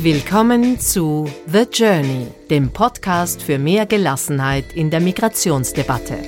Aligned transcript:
Willkommen 0.00 0.78
zu 0.78 1.28
The 1.48 1.64
Journey, 1.72 2.28
dem 2.50 2.72
Podcast 2.72 3.42
für 3.42 3.58
mehr 3.58 3.84
Gelassenheit 3.84 4.72
in 4.74 4.90
der 4.90 5.00
Migrationsdebatte. 5.00 6.18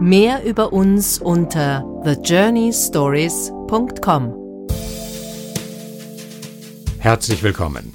Mehr 0.00 0.42
über 0.44 0.72
uns 0.72 1.18
unter 1.18 1.84
thejourneystories.com. 2.04 4.66
Herzlich 6.98 7.42
willkommen. 7.42 7.92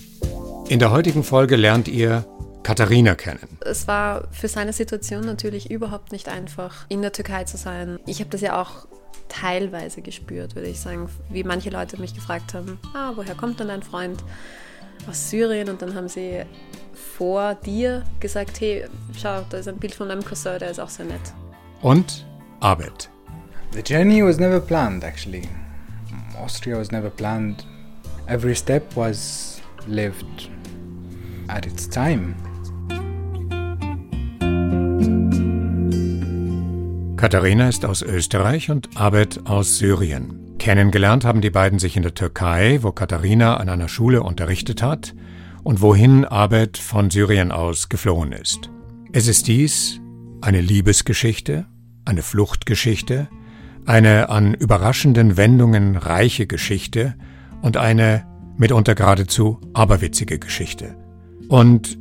In 0.69 0.77
der 0.77 0.91
heutigen 0.91 1.23
Folge 1.23 1.55
lernt 1.55 1.87
ihr 1.87 2.25
Katharina 2.61 3.15
kennen. 3.15 3.57
Es 3.61 3.87
war 3.87 4.27
für 4.31 4.49
seine 4.49 4.71
Situation 4.71 5.25
natürlich 5.25 5.71
überhaupt 5.71 6.11
nicht 6.11 6.29
einfach, 6.29 6.85
in 6.89 7.01
der 7.01 7.11
Türkei 7.11 7.45
zu 7.45 7.57
sein. 7.57 7.97
Ich 8.05 8.19
habe 8.19 8.29
das 8.29 8.41
ja 8.41 8.61
auch 8.61 8.85
teilweise 9.27 10.01
gespürt, 10.01 10.55
würde 10.55 10.67
ich 10.69 10.79
sagen, 10.79 11.09
wie 11.29 11.43
manche 11.43 11.69
Leute 11.69 11.99
mich 11.99 12.13
gefragt 12.13 12.53
haben, 12.53 12.79
ah, 12.93 13.11
woher 13.15 13.35
kommt 13.35 13.59
denn 13.59 13.67
dein 13.67 13.83
Freund 13.83 14.23
aus 15.07 15.29
Syrien? 15.29 15.69
Und 15.69 15.81
dann 15.81 15.95
haben 15.95 16.07
sie 16.07 16.43
vor 16.93 17.55
dir 17.55 18.03
gesagt, 18.19 18.59
hey, 18.61 18.85
schau, 19.17 19.41
da 19.49 19.57
ist 19.57 19.67
ein 19.67 19.77
Bild 19.77 19.95
von 19.95 20.09
deinem 20.09 20.23
Cousin, 20.23 20.59
der 20.59 20.71
ist 20.71 20.79
auch 20.79 20.89
sehr 20.89 21.05
nett. 21.05 21.33
Und 21.81 22.25
Abed. 22.61 23.09
The 23.73 23.81
journey 23.81 24.23
was 24.23 24.39
never 24.39 24.59
planned, 24.59 25.03
actually. 25.03 25.49
Austria 26.37 26.77
was 26.77 26.91
never 26.91 27.09
planned. 27.09 27.65
Every 28.27 28.55
step 28.55 28.95
was 28.95 29.61
lived 29.87 30.49
at 31.47 31.65
its 31.65 31.87
time. 31.87 32.35
Katharina 37.17 37.69
ist 37.69 37.85
aus 37.85 38.01
Österreich 38.01 38.69
und 38.69 38.89
Abed 38.97 39.47
aus 39.47 39.77
Syrien. 39.77 40.57
Kennengelernt 40.59 41.23
haben 41.23 41.39
die 41.39 41.49
beiden 41.49 41.79
sich 41.79 41.95
in 41.95 42.03
der 42.03 42.13
Türkei, 42.13 42.79
wo 42.81 42.91
Katharina 42.91 43.55
an 43.55 43.69
einer 43.69 43.87
Schule 43.87 44.21
unterrichtet 44.21 44.83
hat 44.83 45.15
und 45.63 45.81
wohin 45.81 46.25
Abed 46.25 46.77
von 46.77 47.09
Syrien 47.09 47.53
aus 47.53 47.87
geflohen 47.87 48.33
ist. 48.33 48.69
Es 49.13 49.27
ist 49.27 49.47
dies 49.47 50.01
eine 50.41 50.59
Liebesgeschichte, 50.59 51.65
eine 52.03 52.21
Fluchtgeschichte, 52.21 53.29
eine 53.85 54.27
an 54.27 54.53
überraschenden 54.53 55.37
Wendungen 55.37 55.95
reiche 55.95 56.47
Geschichte 56.47 57.15
und 57.61 57.77
eine 57.77 58.25
mitunter 58.57 58.93
geradezu 58.93 59.61
aberwitzige 59.73 60.37
Geschichte. 60.37 60.97
Und 61.47 61.97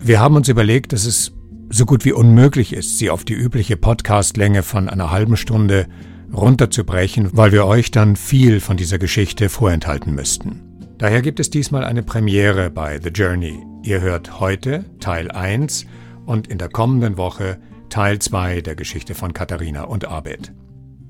wir 0.00 0.20
haben 0.20 0.36
uns 0.36 0.48
überlegt, 0.48 0.92
dass 0.92 1.06
es 1.06 1.32
so 1.74 1.86
gut 1.86 2.04
wie 2.04 2.12
unmöglich 2.12 2.72
ist, 2.72 2.98
sie 2.98 3.10
auf 3.10 3.24
die 3.24 3.34
übliche 3.34 3.76
Podcastlänge 3.76 4.62
von 4.62 4.88
einer 4.88 5.10
halben 5.10 5.36
Stunde 5.36 5.88
runterzubrechen, 6.32 7.30
weil 7.32 7.50
wir 7.50 7.66
euch 7.66 7.90
dann 7.90 8.14
viel 8.14 8.60
von 8.60 8.76
dieser 8.76 8.98
Geschichte 8.98 9.48
vorenthalten 9.48 10.14
müssten. 10.14 10.62
Daher 10.98 11.20
gibt 11.20 11.40
es 11.40 11.50
diesmal 11.50 11.82
eine 11.82 12.04
Premiere 12.04 12.70
bei 12.70 13.00
The 13.02 13.08
Journey. 13.08 13.60
Ihr 13.82 14.00
hört 14.00 14.38
heute 14.38 14.84
Teil 15.00 15.32
1 15.32 15.86
und 16.26 16.46
in 16.46 16.58
der 16.58 16.68
kommenden 16.68 17.16
Woche 17.16 17.58
Teil 17.90 18.20
2 18.20 18.60
der 18.60 18.76
Geschichte 18.76 19.16
von 19.16 19.32
Katharina 19.32 19.82
und 19.82 20.04
Abed. 20.04 20.52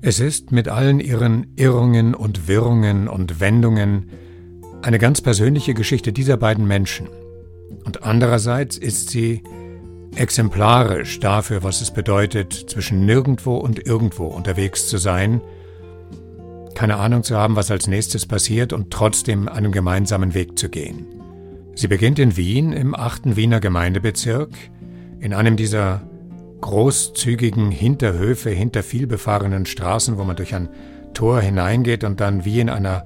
Es 0.01 0.19
ist 0.19 0.51
mit 0.51 0.67
allen 0.67 0.99
ihren 0.99 1.53
Irrungen 1.55 2.15
und 2.15 2.47
Wirrungen 2.47 3.07
und 3.07 3.39
Wendungen 3.39 4.09
eine 4.81 4.97
ganz 4.97 5.21
persönliche 5.21 5.75
Geschichte 5.75 6.11
dieser 6.11 6.37
beiden 6.37 6.67
Menschen. 6.67 7.07
Und 7.83 8.01
andererseits 8.01 8.77
ist 8.77 9.11
sie 9.11 9.43
exemplarisch 10.15 11.19
dafür, 11.19 11.63
was 11.63 11.81
es 11.81 11.91
bedeutet, 11.91 12.53
zwischen 12.53 13.05
nirgendwo 13.05 13.57
und 13.57 13.85
irgendwo 13.85 14.25
unterwegs 14.25 14.87
zu 14.87 14.97
sein, 14.97 15.41
keine 16.73 16.97
Ahnung 16.97 17.23
zu 17.23 17.37
haben, 17.37 17.55
was 17.55 17.71
als 17.71 17.87
nächstes 17.87 18.25
passiert 18.25 18.73
und 18.73 18.91
trotzdem 18.91 19.47
einen 19.47 19.71
gemeinsamen 19.71 20.33
Weg 20.33 20.59
zu 20.59 20.69
gehen. 20.69 21.07
Sie 21.73 21.87
beginnt 21.87 22.19
in 22.19 22.37
Wien 22.37 22.73
im 22.73 22.95
8. 22.95 23.35
Wiener 23.35 23.59
Gemeindebezirk, 23.59 24.51
in 25.19 25.33
einem 25.33 25.57
dieser 25.57 26.01
großzügigen 26.61 27.71
Hinterhöfe 27.71 28.49
hinter 28.49 28.83
vielbefahrenen 28.83 29.65
Straßen, 29.65 30.17
wo 30.17 30.23
man 30.23 30.35
durch 30.35 30.55
ein 30.55 30.69
Tor 31.13 31.41
hineingeht 31.41 32.03
und 32.03 32.19
dann 32.19 32.45
wie 32.45 32.59
in 32.59 32.69
einer 32.69 33.05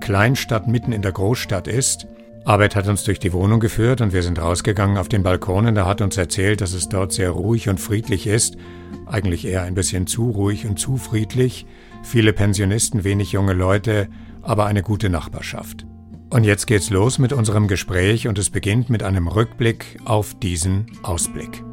Kleinstadt 0.00 0.68
mitten 0.68 0.92
in 0.92 1.02
der 1.02 1.12
Großstadt 1.12 1.68
ist, 1.68 2.06
Arbeit 2.46 2.76
hat 2.76 2.86
uns 2.86 3.02
durch 3.02 3.18
die 3.18 3.32
Wohnung 3.32 3.58
geführt 3.58 4.00
und 4.00 4.12
wir 4.12 4.22
sind 4.22 4.40
rausgegangen 4.40 4.98
auf 4.98 5.08
den 5.08 5.24
Balkon 5.24 5.66
und 5.66 5.76
er 5.76 5.84
hat 5.84 6.00
uns 6.00 6.16
erzählt, 6.16 6.60
dass 6.60 6.74
es 6.74 6.88
dort 6.88 7.12
sehr 7.12 7.30
ruhig 7.30 7.68
und 7.68 7.80
friedlich 7.80 8.28
ist. 8.28 8.56
Eigentlich 9.04 9.44
eher 9.44 9.62
ein 9.62 9.74
bisschen 9.74 10.06
zu 10.06 10.30
ruhig 10.30 10.64
und 10.64 10.78
zu 10.78 10.96
friedlich. 10.96 11.66
Viele 12.04 12.32
Pensionisten, 12.32 13.02
wenig 13.02 13.32
junge 13.32 13.52
Leute, 13.52 14.06
aber 14.42 14.66
eine 14.66 14.84
gute 14.84 15.10
Nachbarschaft. 15.10 15.86
Und 16.30 16.44
jetzt 16.44 16.66
geht's 16.68 16.88
los 16.90 17.18
mit 17.18 17.32
unserem 17.32 17.66
Gespräch 17.66 18.28
und 18.28 18.38
es 18.38 18.50
beginnt 18.50 18.90
mit 18.90 19.02
einem 19.02 19.26
Rückblick 19.26 19.98
auf 20.04 20.38
diesen 20.38 20.86
Ausblick. 21.02 21.64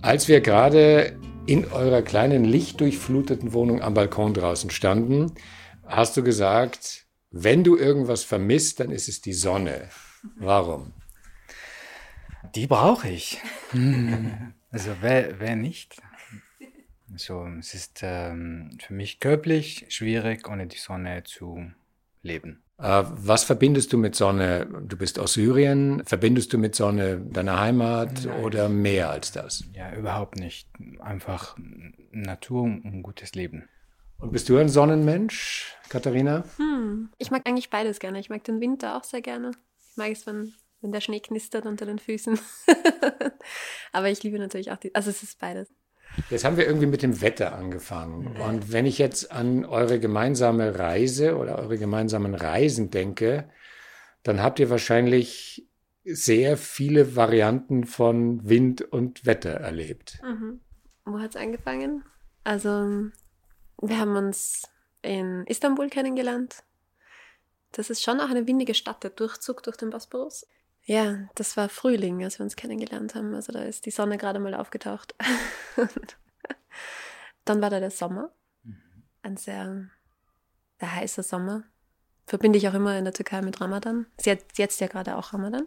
Als 0.00 0.28
wir 0.28 0.40
gerade 0.40 1.16
in 1.46 1.64
eurer 1.72 2.02
kleinen 2.02 2.44
lichtdurchfluteten 2.44 3.52
Wohnung 3.52 3.82
am 3.82 3.94
Balkon 3.94 4.32
draußen 4.32 4.70
standen, 4.70 5.32
hast 5.86 6.16
du 6.16 6.22
gesagt, 6.22 7.06
wenn 7.30 7.64
du 7.64 7.76
irgendwas 7.76 8.24
vermisst, 8.24 8.80
dann 8.80 8.90
ist 8.90 9.08
es 9.08 9.20
die 9.20 9.32
Sonne. 9.32 9.88
Warum? 10.36 10.92
Die 12.54 12.66
brauche 12.66 13.08
ich. 13.08 13.40
also 14.70 14.90
wer, 15.00 15.40
wer 15.40 15.56
nicht? 15.56 15.96
Also, 17.12 17.46
es 17.58 17.74
ist 17.74 18.00
ähm, 18.02 18.78
für 18.84 18.92
mich 18.92 19.20
körperlich 19.20 19.86
schwierig, 19.88 20.48
ohne 20.48 20.66
die 20.66 20.76
Sonne 20.76 21.22
zu 21.24 21.70
leben. 22.22 22.62
Äh, 22.78 23.04
was 23.06 23.44
verbindest 23.44 23.92
du 23.92 23.98
mit 23.98 24.14
Sonne? 24.14 24.66
Du 24.86 24.96
bist 24.96 25.18
aus 25.18 25.34
Syrien. 25.34 26.02
Verbindest 26.04 26.52
du 26.52 26.58
mit 26.58 26.74
Sonne 26.74 27.18
deine 27.18 27.58
Heimat 27.58 28.24
Nein. 28.24 28.44
oder 28.44 28.68
mehr 28.68 29.10
als 29.10 29.32
das? 29.32 29.64
Ja, 29.72 29.94
überhaupt 29.94 30.36
nicht. 30.36 30.68
Einfach 31.00 31.56
Natur 32.10 32.62
und 32.64 32.84
ein 32.84 33.02
gutes 33.02 33.34
Leben. 33.34 33.68
Und 34.18 34.32
bist 34.32 34.48
du 34.48 34.56
ein 34.56 34.68
Sonnenmensch, 34.68 35.76
Katharina? 35.88 36.44
Hm. 36.56 37.10
Ich 37.18 37.30
mag 37.30 37.46
eigentlich 37.46 37.70
beides 37.70 37.98
gerne. 37.98 38.18
Ich 38.18 38.30
mag 38.30 38.44
den 38.44 38.60
Winter 38.60 38.96
auch 38.96 39.04
sehr 39.04 39.20
gerne. 39.20 39.50
Ich 39.90 39.96
mag 39.96 40.10
es, 40.10 40.26
wenn, 40.26 40.54
wenn 40.80 40.92
der 40.92 41.00
Schnee 41.00 41.20
knistert 41.20 41.66
unter 41.66 41.84
den 41.84 41.98
Füßen. 41.98 42.38
Aber 43.92 44.08
ich 44.08 44.22
liebe 44.22 44.38
natürlich 44.38 44.72
auch 44.72 44.78
die. 44.78 44.94
Also 44.94 45.10
es 45.10 45.22
ist 45.22 45.38
beides. 45.38 45.68
Jetzt 46.30 46.44
haben 46.44 46.56
wir 46.56 46.66
irgendwie 46.66 46.86
mit 46.86 47.02
dem 47.02 47.20
Wetter 47.20 47.54
angefangen. 47.54 48.36
Und 48.40 48.72
wenn 48.72 48.86
ich 48.86 48.98
jetzt 48.98 49.32
an 49.32 49.64
eure 49.64 50.00
gemeinsame 50.00 50.78
Reise 50.78 51.36
oder 51.36 51.58
eure 51.58 51.76
gemeinsamen 51.76 52.34
Reisen 52.34 52.90
denke, 52.90 53.50
dann 54.22 54.42
habt 54.42 54.58
ihr 54.58 54.70
wahrscheinlich 54.70 55.68
sehr 56.04 56.56
viele 56.56 57.16
Varianten 57.16 57.84
von 57.84 58.48
Wind 58.48 58.80
und 58.80 59.26
Wetter 59.26 59.50
erlebt. 59.50 60.20
Mhm. 60.22 60.60
Wo 61.04 61.18
hat 61.18 61.30
es 61.30 61.36
angefangen? 61.36 62.04
Also 62.44 63.10
wir 63.80 63.98
haben 63.98 64.16
uns 64.16 64.62
in 65.02 65.44
Istanbul 65.46 65.88
kennengelernt. 65.88 66.62
Das 67.72 67.90
ist 67.90 68.02
schon 68.02 68.20
auch 68.20 68.30
eine 68.30 68.46
windige 68.46 68.74
Stadt, 68.74 69.02
der 69.02 69.10
Durchzug 69.10 69.62
durch 69.62 69.76
den 69.76 69.90
Bosporus. 69.90 70.46
Ja, 70.84 71.28
das 71.34 71.56
war 71.56 71.68
Frühling, 71.68 72.22
als 72.22 72.38
wir 72.38 72.44
uns 72.44 72.56
kennengelernt 72.56 73.14
haben. 73.14 73.34
Also 73.34 73.52
da 73.52 73.60
ist 73.60 73.86
die 73.86 73.90
Sonne 73.90 74.18
gerade 74.18 74.38
mal 74.38 74.54
aufgetaucht. 74.54 75.14
Dann 77.44 77.60
war 77.60 77.70
da 77.70 77.80
der 77.80 77.90
Sommer. 77.90 78.30
Ein 79.22 79.36
sehr, 79.36 79.88
sehr 80.78 80.94
heißer 80.94 81.24
Sommer. 81.24 81.64
Verbinde 82.26 82.58
ich 82.58 82.68
auch 82.68 82.74
immer 82.74 82.96
in 82.96 83.04
der 83.04 83.12
Türkei 83.14 83.42
mit 83.42 83.60
Ramadan. 83.60 84.06
Jetzt, 84.24 84.58
jetzt 84.58 84.80
ja 84.80 84.86
gerade 84.86 85.16
auch 85.16 85.32
Ramadan. 85.32 85.66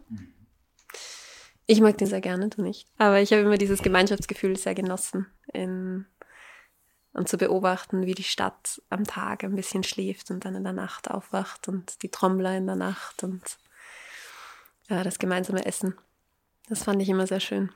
Ich 1.66 1.82
mag 1.82 1.98
den 1.98 2.08
sehr 2.08 2.22
gerne, 2.22 2.50
du 2.50 2.62
nicht. 2.62 2.88
Aber 2.98 3.20
ich 3.20 3.32
habe 3.32 3.44
immer 3.44 3.58
dieses 3.58 3.82
Gemeinschaftsgefühl 3.82 4.58
sehr 4.58 4.74
genossen 4.74 5.28
in 5.54 6.06
und 7.14 7.28
zu 7.28 7.38
beobachten, 7.38 8.06
wie 8.06 8.14
die 8.14 8.24
Stadt 8.24 8.82
am 8.90 9.04
Tag 9.04 9.44
ein 9.44 9.56
bisschen 9.56 9.84
schläft 9.84 10.32
und 10.32 10.46
dann 10.46 10.56
in 10.56 10.64
der 10.64 10.74
Nacht 10.74 11.10
aufwacht 11.10 11.68
und 11.68 12.02
die 12.04 12.10
Trommler 12.10 12.58
in 12.58 12.68
der 12.68 12.76
Nacht 12.76 13.24
und 13.24 13.58
ja, 14.90 15.04
das 15.04 15.20
gemeinsame 15.20 15.66
Essen. 15.66 15.96
Das 16.68 16.84
fand 16.84 17.02
ich 17.02 17.10
immer 17.10 17.28
sehr 17.28 17.40
schön. 17.40 17.72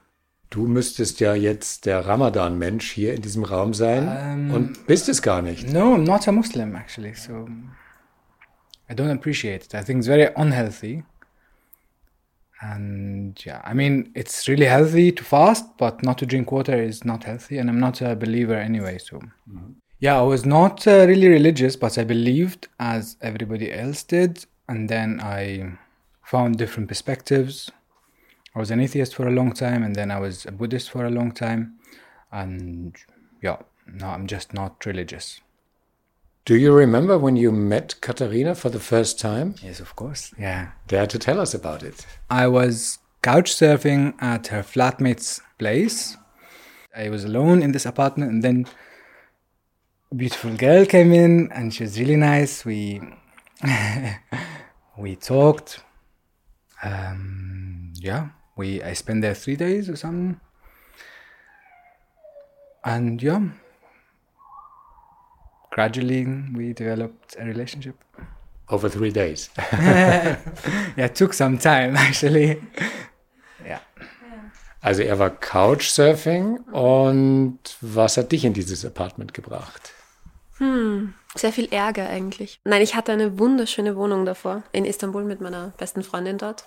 Du 0.50 0.68
müsstest 0.68 1.20
ja 1.20 1.34
jetzt 1.34 1.88
der 1.88 2.06
Ramadan-Mensch 2.06 2.92
hier 2.92 3.16
in 3.16 3.24
diesem 3.24 3.44
Raum 3.44 3.74
sein 3.74 4.50
um, 4.50 4.54
und 4.54 4.86
bist 4.86 5.10
es 5.10 5.24
gar 5.24 5.42
nicht. 5.42 5.68
No, 5.68 5.96
I'm 5.96 6.06
not 6.06 6.28
a 6.28 6.32
Muslim 6.32 6.76
actually, 6.76 7.16
so 7.16 7.48
I 8.88 8.94
don't 8.94 9.12
appreciate 9.12 9.66
it. 9.66 9.74
I 9.74 9.84
think 9.84 9.98
it's 10.00 10.08
very 10.08 10.30
unhealthy. 10.36 11.04
And 12.64 13.46
yeah 13.46 13.62
i 13.66 13.74
mean 13.74 14.12
it's 14.16 14.48
really 14.48 14.66
healthy 14.66 15.12
to 15.12 15.24
fast 15.24 15.66
but 15.78 16.02
not 16.04 16.18
to 16.18 16.26
drink 16.26 16.52
water 16.52 16.82
is 16.82 17.04
not 17.04 17.24
healthy 17.24 17.58
and 17.58 17.70
i'm 17.70 17.80
not 17.80 18.02
a 18.02 18.16
believer 18.16 18.56
anyway 18.56 18.98
so 18.98 19.18
mm-hmm. 19.18 19.72
yeah 20.00 20.18
i 20.18 20.22
was 20.22 20.46
not 20.46 20.88
uh, 20.88 21.06
really 21.08 21.28
religious 21.28 21.76
but 21.76 21.98
i 21.98 22.04
believed 22.04 22.68
as 22.80 23.18
everybody 23.22 23.72
else 23.72 24.04
did 24.04 24.46
and 24.70 24.90
then 24.90 25.20
i 25.22 25.72
found 26.24 26.58
different 26.58 26.88
perspectives 26.88 27.70
i 28.56 28.60
was 28.60 28.72
an 28.72 28.80
atheist 28.80 29.14
for 29.14 29.28
a 29.28 29.32
long 29.32 29.52
time 29.52 29.84
and 29.84 29.96
then 29.96 30.10
i 30.10 30.20
was 30.20 30.46
a 30.46 30.52
buddhist 30.52 30.90
for 30.90 31.06
a 31.06 31.12
long 31.12 31.32
time 31.32 31.76
and 32.32 32.96
yeah 33.42 33.58
no, 33.88 34.08
I'm 34.08 34.28
just 34.28 34.54
not 34.54 34.86
religious. 34.86 35.42
Do 36.46 36.58
you 36.58 36.74
remember 36.74 37.18
when 37.18 37.38
you 37.38 37.54
met 37.54 38.02
Katharina 38.02 38.54
for 38.54 38.70
the 38.70 38.80
first 38.80 39.18
time? 39.18 39.56
Yes, 39.62 39.80
of 39.80 39.96
course. 39.96 40.34
Yeah. 40.38 40.72
Dare 40.88 41.08
to 41.08 41.18
tell 41.18 41.40
us 41.40 41.54
about 41.54 41.84
it. 41.84 42.06
I 42.30 42.48
was 42.48 43.00
couch 43.22 43.56
surfing 43.56 44.22
at 44.22 44.48
her 44.48 44.62
flatmate's 44.62 45.40
place. 45.58 46.18
I 46.94 47.08
was 47.08 47.24
alone 47.24 47.64
in 47.64 47.72
this 47.72 47.86
apartment, 47.86 48.30
and 48.32 48.44
then 48.44 48.66
a 50.12 50.16
beautiful 50.16 50.54
girl 50.58 50.86
came 50.86 51.14
in, 51.14 51.50
and 51.54 51.74
she 51.74 51.84
was 51.84 51.98
really 51.98 52.18
nice. 52.18 52.66
We 52.66 53.02
we 54.98 55.16
talked. 55.16 55.80
Um, 56.84 57.94
yeah, 57.96 58.30
we 58.58 58.84
I 58.84 58.94
spent 58.94 59.22
there 59.22 59.34
three 59.34 59.56
days 59.56 59.90
or 59.90 59.96
something, 59.96 60.42
and 62.84 63.24
yeah, 63.24 63.48
gradually 65.74 66.26
we 66.54 66.74
developed 66.74 67.36
a 67.40 67.44
relationship. 67.44 67.96
Over 68.70 68.90
three 68.90 69.12
days. 69.12 69.50
yeah, 69.74 70.38
it 70.98 71.16
took 71.16 71.34
some 71.34 71.58
time 71.58 71.96
actually. 71.98 72.62
Ja. 73.68 73.82
Also 74.82 75.02
er 75.02 75.20
war 75.20 75.30
Couchsurfing 75.30 76.60
und 76.72 77.60
was 77.82 78.18
hat 78.18 78.32
dich 78.32 78.46
in 78.46 78.54
dieses 78.54 78.86
Apartment 78.86 79.34
gebracht? 79.34 79.94
Hm, 80.58 81.14
sehr 81.36 81.52
viel 81.52 81.72
Ärger 81.72 82.08
eigentlich. 82.08 82.60
Nein, 82.64 82.82
ich 82.82 82.96
hatte 82.96 83.12
eine 83.12 83.40
wunderschöne 83.40 83.96
Wohnung 83.96 84.26
davor 84.26 84.64
in 84.72 84.86
Istanbul 84.86 85.24
mit 85.24 85.42
meiner 85.42 85.74
besten 85.78 86.04
Freundin 86.04 86.38
dort. 86.38 86.66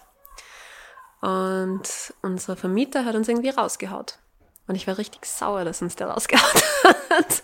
Und 1.21 2.15
unser 2.23 2.57
Vermieter 2.57 3.05
hat 3.05 3.15
uns 3.15 3.29
irgendwie 3.29 3.51
rausgehaut. 3.51 4.19
Und 4.69 4.75
ich 4.75 4.87
war 4.87 4.99
richtig 4.99 5.27
sauer, 5.27 5.65
dass 5.65 5.83
uns 5.83 5.97
der 5.97 6.09
rausgehaut 6.09 6.65
hat. 7.11 7.43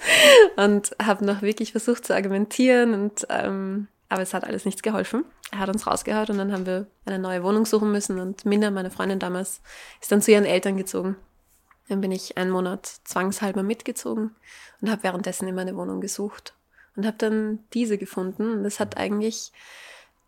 Und 0.57 0.91
habe 1.01 1.25
noch 1.25 1.43
wirklich 1.43 1.73
versucht 1.73 2.05
zu 2.05 2.15
argumentieren 2.15 2.95
und 2.95 3.27
ähm, 3.31 3.89
aber 4.13 4.21
es 4.21 4.35
hat 4.35 4.45
alles 4.45 4.67
nichts 4.67 4.83
geholfen. 4.83 5.25
Er 5.53 5.61
hat 5.61 5.71
uns 5.71 5.87
rausgehört 5.87 6.29
und 6.29 6.37
dann 6.37 6.53
haben 6.53 6.67
wir 6.67 6.87
eine 7.07 7.19
neue 7.19 7.43
Wohnung 7.43 7.65
suchen 7.65 7.91
müssen. 7.93 8.21
Und 8.21 8.45
Minna, 8.45 8.71
meine 8.71 8.91
Freundin 8.91 9.19
damals, 9.19 9.63
ist 10.03 10.13
dann 10.13 10.21
zu 10.21 10.33
ihren 10.33 10.45
Eltern 10.45 10.77
gezogen. 10.77 11.17
Dann 11.89 12.03
bin 12.03 12.13
ich 12.13 12.37
einen 12.37 12.51
Monat 12.51 12.87
zwangshalber 13.05 13.63
mitgezogen 13.63 14.37
und 14.83 14.91
habe 14.91 15.03
währenddessen 15.03 15.49
immer 15.49 15.63
eine 15.63 15.77
Wohnung 15.77 16.03
gesucht. 16.03 16.53
Und 16.95 17.07
habe 17.07 17.17
dann 17.17 17.61
diese 17.73 17.97
gefunden. 17.97 18.53
Und 18.53 18.67
es 18.67 18.81
hat 18.81 18.99
eigentlich 18.99 19.51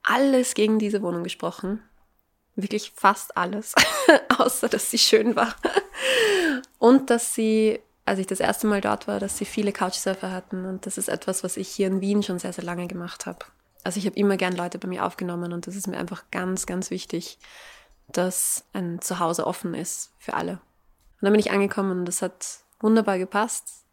alles 0.03 0.55
gegen 0.55 0.79
diese 0.79 1.03
Wohnung 1.03 1.23
gesprochen. 1.23 1.83
Wirklich 2.57 2.93
fast 2.97 3.37
alles. 3.37 3.75
Außer, 4.39 4.71
dass 4.71 4.91
sie 4.91 4.99
schön 4.99 5.37
war. 5.37 5.55
Und 6.85 7.11
dass 7.11 7.35
sie, 7.35 7.81
als 8.05 8.19
ich 8.19 8.27
das 8.27 8.41
erste 8.41 8.67
Mal 8.67 8.81
dort 8.81 9.09
war, 9.09 9.21
dass 9.21 9.39
sie 9.39 9.45
viele 9.45 9.73
Couchsurfer 9.73 10.33
hatten. 10.33 10.65
Und 10.65 10.87
das 10.87 10.99
ist 10.99 11.09
etwas, 11.09 11.45
was 11.45 11.57
ich 11.57 11.69
hier 11.69 11.87
in 11.87 12.01
Wien 12.01 12.23
schon 12.23 12.39
sehr, 12.39 12.53
sehr 12.53 12.65
lange 12.65 12.87
gemacht 12.87 13.27
habe 13.27 13.45
also 13.85 13.99
ich 13.99 14.07
habe 14.07 14.17
immer 14.17 14.37
gern 14.37 14.57
Leute 14.57 14.79
bei 14.79 14.89
mir 14.89 15.05
aufgenommen 15.05 15.53
und 15.53 15.67
das 15.67 15.77
ist 15.77 15.87
mir 15.87 15.99
einfach 15.99 16.25
ganz, 16.31 16.67
ganz 16.67 16.91
wichtig, 16.91 17.39
dass 18.09 18.65
ein 18.73 19.01
Zuhause 19.01 19.47
offen 19.47 19.75
ist 19.75 20.13
für 20.19 20.35
alle. 20.35 20.53
Und 20.53 21.27
dann 21.27 21.33
bin 21.33 21.41
ich 21.41 21.53
angekommen 21.53 22.01
und 22.01 22.07
das 22.07 22.23
hat 22.23 22.65
wunderbar 22.81 23.19
gepasst. 23.19 23.85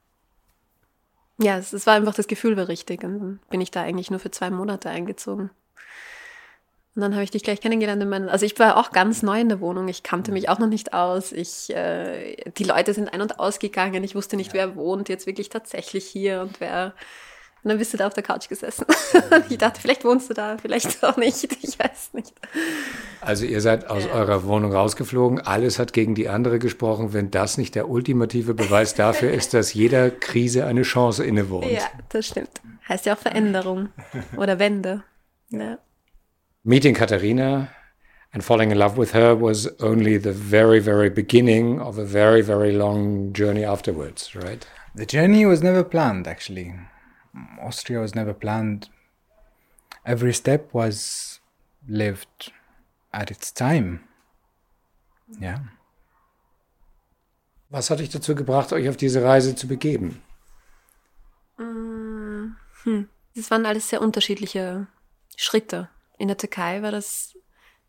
Ja, 1.37 1.57
es, 1.57 1.73
es 1.73 1.85
war 1.85 1.95
einfach, 1.95 2.15
das 2.15 2.27
Gefühl 2.27 2.55
war 2.55 2.67
richtig 2.67 3.03
und 3.03 3.19
dann 3.19 3.39
bin 3.49 3.61
ich 3.61 3.71
da 3.71 3.81
eigentlich 3.81 4.09
nur 4.09 4.19
für 4.19 4.31
zwei 4.31 4.49
Monate 4.49 4.89
eingezogen. 4.89 5.51
Und 6.93 7.01
dann 7.01 7.13
habe 7.13 7.23
ich 7.23 7.31
dich 7.31 7.43
gleich 7.43 7.61
kennengelernt 7.61 8.03
in 8.03 8.09
meinen, 8.09 8.27
also 8.27 8.45
ich 8.45 8.59
war 8.59 8.75
auch 8.75 8.91
ganz 8.91 9.23
neu 9.23 9.39
in 9.39 9.47
der 9.47 9.61
Wohnung, 9.61 9.87
ich 9.87 10.03
kannte 10.03 10.33
mich 10.33 10.49
auch 10.49 10.59
noch 10.59 10.67
nicht 10.67 10.93
aus, 10.93 11.31
ich, 11.31 11.73
äh, 11.73 12.35
die 12.57 12.65
Leute 12.65 12.93
sind 12.93 13.13
ein- 13.13 13.21
und 13.21 13.39
ausgegangen, 13.39 14.03
ich 14.03 14.13
wusste 14.13 14.35
nicht, 14.35 14.53
wer 14.53 14.75
wohnt 14.75 15.07
jetzt 15.07 15.25
wirklich 15.25 15.47
tatsächlich 15.47 16.05
hier 16.05 16.41
und 16.41 16.59
wer, 16.59 16.93
und 17.63 17.69
dann 17.69 17.77
bist 17.77 17.93
du 17.93 17.97
da 17.97 18.07
auf 18.07 18.13
der 18.13 18.23
Couch 18.23 18.49
gesessen. 18.49 18.85
ich 19.49 19.57
dachte, 19.59 19.79
vielleicht 19.79 20.03
wohnst 20.03 20.31
du 20.31 20.33
da, 20.33 20.57
vielleicht 20.57 21.03
auch 21.03 21.15
nicht. 21.15 21.47
Ich 21.61 21.77
weiß 21.77 22.13
nicht. 22.13 22.33
Also 23.21 23.45
ihr 23.45 23.61
seid 23.61 23.87
aus 23.87 24.05
ja. 24.05 24.13
eurer 24.13 24.43
Wohnung 24.45 24.73
rausgeflogen. 24.73 25.39
Alles 25.39 25.77
hat 25.77 25.93
gegen 25.93 26.15
die 26.15 26.27
andere 26.27 26.57
gesprochen. 26.57 27.13
Wenn 27.13 27.29
das 27.29 27.59
nicht 27.59 27.75
der 27.75 27.87
ultimative 27.87 28.55
Beweis 28.55 28.95
dafür 28.95 29.31
ist, 29.31 29.53
dass 29.53 29.75
jeder 29.75 30.09
Krise 30.09 30.65
eine 30.65 30.81
Chance 30.81 31.23
innewohnt. 31.23 31.69
Ja, 31.69 31.83
das 32.09 32.25
stimmt. 32.25 32.49
Heißt 32.89 33.05
ja 33.05 33.13
auch 33.13 33.19
Veränderung 33.19 33.89
oder 34.37 34.57
Wende. 34.57 35.03
Ja. 35.51 35.77
Meeting 36.63 36.93
Katharina 36.93 37.71
and 38.33 38.43
falling 38.43 38.71
in 38.71 38.77
love 38.77 38.95
with 38.95 39.11
her 39.11 39.35
was 39.35 39.67
only 39.79 40.17
the 40.17 40.31
very, 40.31 40.79
very 40.79 41.09
beginning 41.09 41.81
of 41.81 41.97
a 41.97 42.05
very, 42.05 42.41
very 42.41 42.71
long 42.71 43.33
journey 43.33 43.63
afterwards, 43.63 44.35
right? 44.35 44.65
The 44.93 45.05
journey 45.05 45.45
was 45.45 45.63
never 45.63 45.83
planned, 45.83 46.27
actually. 46.27 46.75
Austria 47.59 47.99
was 47.99 48.13
never 48.13 48.33
planned. 48.33 48.89
Every 50.05 50.33
step 50.33 50.73
was 50.73 51.39
lived 51.87 52.51
at 53.11 53.31
its 53.31 53.51
time. 53.51 54.01
Ja. 55.39 55.61
Was 57.69 57.89
hat 57.89 57.99
dich 57.99 58.09
dazu 58.09 58.35
gebracht, 58.35 58.73
euch 58.73 58.87
auf 58.89 58.97
diese 58.97 59.23
Reise 59.23 59.55
zu 59.55 59.67
begeben? 59.67 60.21
Mm, 61.57 62.55
hm. 62.83 63.09
Das 63.35 63.49
waren 63.49 63.65
alles 63.65 63.89
sehr 63.89 64.01
unterschiedliche 64.01 64.87
Schritte. 65.37 65.89
In 66.21 66.27
der 66.27 66.37
Türkei 66.37 66.83
war 66.83 66.91
das 66.91 67.35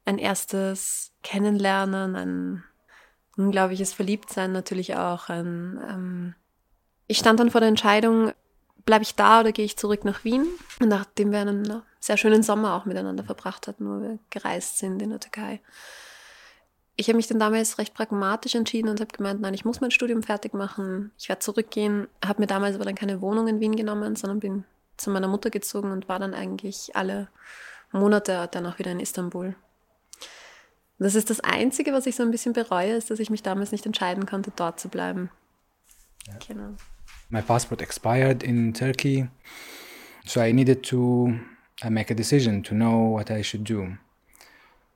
ein 0.07 0.17
erstes 0.17 1.13
Kennenlernen, 1.23 2.17
ein 2.17 2.65
unglaubliches 3.37 3.93
Verliebtsein 3.93 4.53
natürlich 4.53 4.97
auch. 4.97 5.29
Ein, 5.29 5.79
ähm 5.87 6.35
ich 7.09 7.19
stand 7.19 7.41
dann 7.41 7.51
vor 7.51 7.61
der 7.61 7.69
Entscheidung, 7.69 8.33
bleibe 8.87 9.03
ich 9.03 9.17
da 9.17 9.41
oder 9.41 9.53
gehe 9.53 9.67
ich 9.67 9.77
zurück 9.77 10.07
nach 10.07 10.25
Wien? 10.25 10.47
Nachdem 10.81 11.31
wir 11.31 11.41
einen 11.41 11.83
sehr 12.01 12.17
schönen 12.17 12.43
Sommer 12.43 12.73
auch 12.73 12.87
miteinander 12.87 13.23
verbracht 13.23 13.69
hatten, 13.69 13.87
wo 13.87 14.01
wir 14.01 14.19
gereist 14.31 14.79
sind 14.79 15.03
in 15.03 15.11
der 15.11 15.21
Türkei. 15.21 15.61
Ich 16.97 17.09
habe 17.09 17.19
mich 17.19 17.27
dann 17.27 17.39
damals 17.39 17.77
recht 17.77 17.93
pragmatisch 17.93 18.55
entschieden 18.55 18.89
und 18.89 19.03
habe 19.03 19.15
gemeint, 19.15 19.43
nein, 19.43 19.53
ich 19.53 19.67
muss 19.67 19.83
mein 19.83 19.91
Studium 19.91 20.23
fertig 20.23 20.55
machen, 20.55 21.13
ich 21.19 21.29
werde 21.29 21.41
zurückgehen, 21.41 22.09
habe 22.25 22.41
mir 22.41 22.47
damals 22.47 22.77
aber 22.77 22.87
dann 22.87 22.95
keine 22.95 23.21
Wohnung 23.21 23.47
in 23.47 23.61
Wien 23.61 23.77
genommen, 23.77 24.17
sondern 24.17 24.41
bin 24.41 24.65
zu 24.97 25.11
meiner 25.11 25.29
Mutter 25.29 25.51
gezogen 25.51 25.93
und 25.93 26.09
war 26.09 26.19
dann 26.19 26.33
eigentlich 26.33 26.97
alle 26.97 27.29
Monate 27.93 28.49
danach 28.51 28.79
wieder 28.79 28.91
in 28.91 29.01
Istanbul. 29.01 29.55
Das 30.99 31.15
ist 31.15 31.31
das 31.31 31.41
Einzige, 31.41 31.93
was 31.93 32.07
ich 32.07 32.15
so 32.15 32.23
ein 32.23 32.31
bisschen 32.31 32.53
bereue, 32.53 32.95
ist, 32.95 33.11
dass 33.11 33.19
ich 33.19 33.31
mich 33.31 33.43
damals 33.43 33.73
nicht 33.73 33.87
entscheiden 33.87 34.27
konnte, 34.27 34.53
dort 34.55 34.79
zu 34.79 34.89
bleiben. 34.89 35.31
Ja. 36.27 36.35
Genau. 36.47 36.77
my 37.33 37.41
passport 37.41 37.81
expired 37.81 38.43
in 38.43 38.75
Turkey, 38.75 39.27
so 40.27 40.41
I 40.41 40.53
needed 40.53 40.83
to 40.85 41.41
uh, 41.83 41.89
make 41.91 42.11
a 42.11 42.15
decision 42.15 42.63
to 42.65 42.75
know 42.75 42.99
what 42.99 43.31
I 43.31 43.41
should 43.41 43.65
do. 43.65 43.97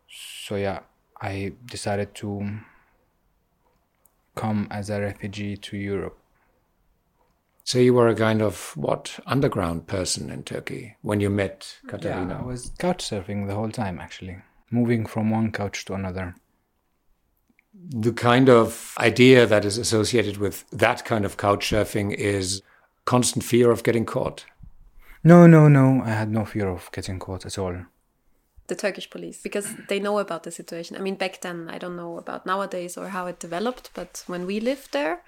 So 0.09 0.56
yeah, 0.56 0.80
I 1.21 1.54
decided 1.64 2.14
to 2.16 2.61
come 4.35 4.68
as 4.71 4.90
a 4.90 5.00
refugee 5.00 5.56
to 5.56 5.76
Europe. 5.78 6.18
So 7.66 7.78
you 7.78 7.92
were 7.92 8.08
a 8.08 8.14
kind 8.14 8.40
of 8.40 8.73
what 8.76 9.20
underground 9.26 9.87
person 9.87 10.30
in 10.30 10.44
Turkey 10.44 10.96
when 11.02 11.20
you 11.20 11.28
met 11.28 11.76
Katarina? 11.87 12.35
Yeah, 12.35 12.40
I 12.40 12.46
was 12.46 12.70
couch 12.78 13.04
surfing 13.04 13.46
the 13.46 13.54
whole 13.54 13.70
time 13.70 13.99
actually, 13.99 14.38
moving 14.70 15.04
from 15.04 15.30
one 15.30 15.52
couch 15.52 15.85
to 15.87 15.94
another 15.94 16.35
the 17.90 18.12
kind 18.12 18.49
of 18.49 18.94
idea 18.99 19.46
that 19.46 19.64
is 19.64 19.78
associated 19.78 20.38
with 20.38 20.64
that 20.70 21.04
kind 21.04 21.25
of 21.25 21.37
couch 21.37 21.70
surfing 21.70 22.12
is 22.14 22.62
constant 23.04 23.44
fear 23.44 23.70
of 23.70 23.82
getting 23.82 24.04
caught. 24.04 24.44
No, 25.23 25.46
no, 25.46 25.68
no. 25.68 26.02
I 26.04 26.11
had 26.11 26.30
no 26.30 26.44
fear 26.44 26.68
of 26.68 26.90
getting 26.92 27.18
caught 27.18 27.46
at 27.46 27.58
all. 27.58 27.76
The 28.68 28.75
Turkish 28.75 29.08
police, 29.11 29.42
because 29.42 29.75
they 29.88 30.00
know 30.00 30.18
about 30.18 30.42
the 30.42 30.50
situation. 30.50 30.96
I 30.96 31.00
mean, 31.00 31.14
back 31.14 31.40
then, 31.40 31.68
I 31.70 31.78
don't 31.78 31.96
know 31.96 32.18
about 32.18 32.46
nowadays 32.46 32.96
or 32.96 33.08
how 33.08 33.26
it 33.26 33.38
developed, 33.38 33.90
but 33.94 34.25
when 34.26 34.44
we 34.44 34.58
lived 34.58 34.92
there, 34.92 35.23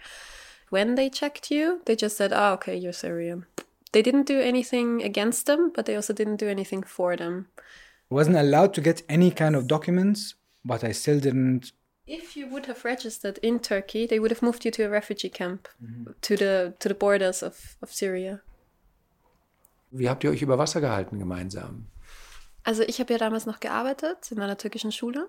when 0.71 0.95
they 0.95 1.11
checked 1.11 1.51
you, 1.51 1.81
they 1.85 1.97
just 1.97 2.17
said, 2.17 2.33
oh, 2.33 2.53
okay, 2.55 2.77
you're 2.77 2.93
Syrian. 2.93 3.47
They 3.93 4.03
didn't 4.03 4.27
do 4.27 4.41
anything 4.41 5.03
against 5.03 5.47
them, 5.47 5.73
but 5.75 5.87
they 5.87 5.97
also 5.97 6.13
didn't 6.13 6.37
do 6.37 6.49
anything 6.49 6.83
for 6.83 7.17
them. 7.17 7.49
I 8.11 8.15
wasn't 8.15 8.37
allowed 8.37 8.75
to 8.75 8.81
get 8.81 9.03
any 9.09 9.31
kind 9.31 9.57
of 9.57 9.67
documents, 9.67 10.35
but 10.65 10.85
I 10.85 10.93
still 10.93 11.21
didn't 11.21 11.73
if 12.09 12.37
you 12.37 12.49
would 12.49 12.67
have 12.67 12.85
registered 12.85 13.39
in 13.39 13.61
Turkey, 13.61 14.07
they 14.07 14.19
would 14.19 14.31
have 14.31 14.43
moved 14.43 14.65
you 14.65 14.71
to 14.71 14.85
a 14.85 14.89
refugee 14.89 15.29
camp 15.29 15.69
mhm. 15.83 16.15
to 16.23 16.37
the 16.37 16.75
to 16.79 16.89
the 16.89 16.95
borders 16.95 17.43
of, 17.43 17.77
of 17.83 17.93
Syria. 17.93 18.41
Wie 19.91 20.09
habt 20.09 20.25
ihr 20.25 20.31
euch 20.31 20.43
über 20.43 20.59
Wasser 20.59 20.81
gehalten 20.81 21.19
gemeinsam? 21.19 21.87
Also 22.65 22.83
ich 22.83 22.99
habe 23.01 23.13
ja 23.13 23.19
damals 23.19 23.47
noch 23.47 23.61
gearbeitet 23.61 24.31
in 24.33 24.41
einer 24.41 24.59
türkischen 24.59 24.93
Schule 24.93 25.29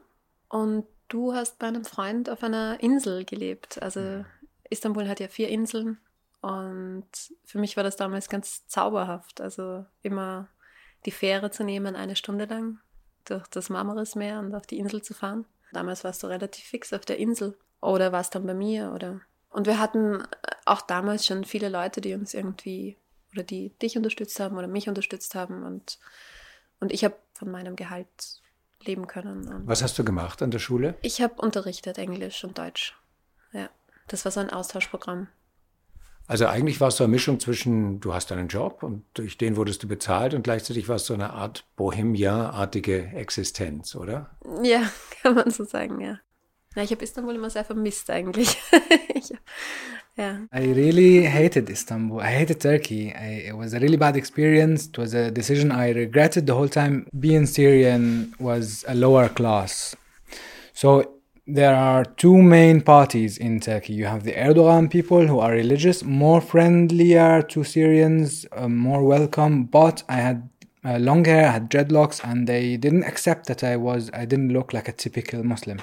und 0.49 0.85
du 1.07 1.33
hast 1.33 1.59
bei 1.59 1.67
einem 1.67 1.85
Freund 1.85 2.29
auf 2.29 2.43
einer 2.43 2.77
Insel 2.81 3.23
gelebt. 3.25 3.81
Also 3.81 3.99
mhm. 3.99 4.25
Istanbul 4.69 5.07
hat 5.07 5.19
ja 5.19 5.27
vier 5.27 5.49
Inseln 5.49 5.99
und 6.41 7.07
für 7.45 7.59
mich 7.59 7.75
war 7.75 7.83
das 7.83 7.95
damals 7.95 8.29
ganz 8.29 8.67
zauberhaft. 8.67 9.41
Also 9.41 9.85
immer 10.01 10.47
die 11.05 11.11
Fähre 11.11 11.51
zu 11.51 11.63
nehmen, 11.63 11.95
eine 11.95 12.15
Stunde 12.15 12.45
lang 12.45 12.79
durch 13.25 13.47
das 13.47 13.69
Marmarismeer 13.69 14.39
und 14.39 14.55
auf 14.55 14.65
die 14.65 14.79
Insel 14.79 15.01
zu 15.01 15.13
fahren. 15.13 15.45
Damals 15.71 16.03
warst 16.03 16.23
du 16.23 16.27
relativ 16.27 16.65
fix 16.65 16.93
auf 16.93 17.05
der 17.05 17.17
Insel 17.17 17.57
oder 17.81 18.11
warst 18.11 18.35
dann 18.35 18.45
bei 18.45 18.53
mir 18.53 18.91
oder. 18.93 19.21
Und 19.49 19.67
wir 19.67 19.79
hatten 19.79 20.23
auch 20.65 20.81
damals 20.81 21.25
schon 21.25 21.43
viele 21.43 21.69
Leute, 21.69 22.01
die 22.01 22.13
uns 22.13 22.33
irgendwie 22.33 22.97
oder 23.33 23.43
die 23.43 23.69
dich 23.81 23.97
unterstützt 23.97 24.39
haben 24.39 24.57
oder 24.57 24.67
mich 24.67 24.89
unterstützt 24.89 25.35
haben 25.35 25.63
und, 25.63 25.99
und 26.79 26.91
ich 26.91 27.03
habe 27.03 27.15
von 27.33 27.51
meinem 27.51 27.75
Gehalt 27.75 28.41
leben 28.83 29.07
können. 29.07 29.47
Und 29.47 29.67
Was 29.67 29.83
hast 29.83 29.99
du 29.99 30.03
gemacht 30.03 30.41
an 30.41 30.51
der 30.51 30.59
Schule? 30.59 30.95
ich 31.01 31.21
habe 31.21 31.35
unterrichtet 31.35 31.97
Englisch 31.97 32.43
und 32.43 32.57
Deutsch. 32.57 32.97
Ja, 33.51 33.69
das 34.09 34.25
war 34.25 34.31
so 34.31 34.39
ein 34.39 34.49
Austauschprogramm. 34.49 35.27
Also 36.29 36.45
eigentlich 36.45 36.79
war 36.79 36.89
es 36.89 36.97
so 36.97 37.03
eine 37.03 37.11
Mischung 37.11 37.39
zwischen, 37.39 37.99
du 38.01 38.13
hast 38.13 38.31
einen 38.31 38.49
Job 38.49 38.83
und 38.83 39.03
durch 39.15 39.39
den 39.39 39.55
wurdest 39.55 39.81
du 39.81 39.87
bezahlt 39.87 40.35
und 40.35 40.43
gleichzeitig 40.43 40.87
war 40.87 40.97
es 40.97 41.05
so 41.05 41.15
eine 41.15 41.31
Art 41.31 41.65
Bohemia-artige 41.75 43.13
Existenz, 43.15 43.95
oder? 43.95 44.29
Ja, 44.61 44.83
kann 45.23 45.33
man 45.33 45.49
so 45.49 45.63
sagen, 45.63 45.99
ja. 46.01 46.19
Ja, 46.75 46.83
ich 46.83 46.91
habe 46.91 47.03
Istanbul 47.03 47.33
immer 47.33 47.49
sehr 47.49 47.65
vermisst 47.65 48.11
eigentlich. 48.11 48.61
ich, 49.15 49.33
ja. 50.17 50.41
I 50.53 50.71
really 50.71 51.25
hated 51.25 51.67
Istanbul. 51.67 52.21
I 52.21 52.41
hated 52.41 52.61
Turkey. 52.61 53.07
I, 53.07 53.47
it 53.49 53.57
was 53.57 53.73
a 53.73 53.79
really 53.79 53.97
bad 53.97 54.15
experience. 54.15 54.85
It 54.85 54.99
was 54.99 55.15
a 55.15 55.31
decision 55.31 55.71
I 55.71 55.91
regretted 55.93 56.45
the 56.45 56.53
whole 56.53 56.69
time. 56.69 57.07
Being 57.11 57.47
Syrian 57.47 58.35
was 58.37 58.85
a 58.87 58.93
lower 58.93 59.29
class. 59.29 59.97
So 60.73 61.18
there 61.53 61.75
are 61.75 62.05
two 62.05 62.41
main 62.41 62.81
parties 62.81 63.37
in 63.37 63.59
Turkey. 63.59 63.93
You 63.93 64.05
have 64.05 64.23
the 64.23 64.33
Erdogan 64.33 64.89
people 64.89 65.25
who 65.25 65.39
are 65.39 65.51
religious, 65.51 66.03
more 66.03 66.41
friendlier 66.41 67.41
to 67.43 67.63
Syrians, 67.63 68.45
uh, 68.51 68.67
more 68.67 69.03
welcome. 69.03 69.63
But 69.63 70.03
I 70.07 70.17
had 70.17 70.49
uh, 70.85 70.97
long 70.99 71.25
hair, 71.25 71.47
I 71.47 71.51
had 71.51 71.71
dreadlocks, 71.71 72.23
and 72.23 72.47
they 72.47 72.77
didn't 72.77 73.03
accept 73.03 73.47
that 73.47 73.63
I 73.63 73.77
was. 73.77 74.11
I 74.13 74.25
didn't 74.25 74.53
look 74.53 74.73
like 74.73 74.87
a 74.87 74.91
typical 74.93 75.43
Muslim. 75.43 75.81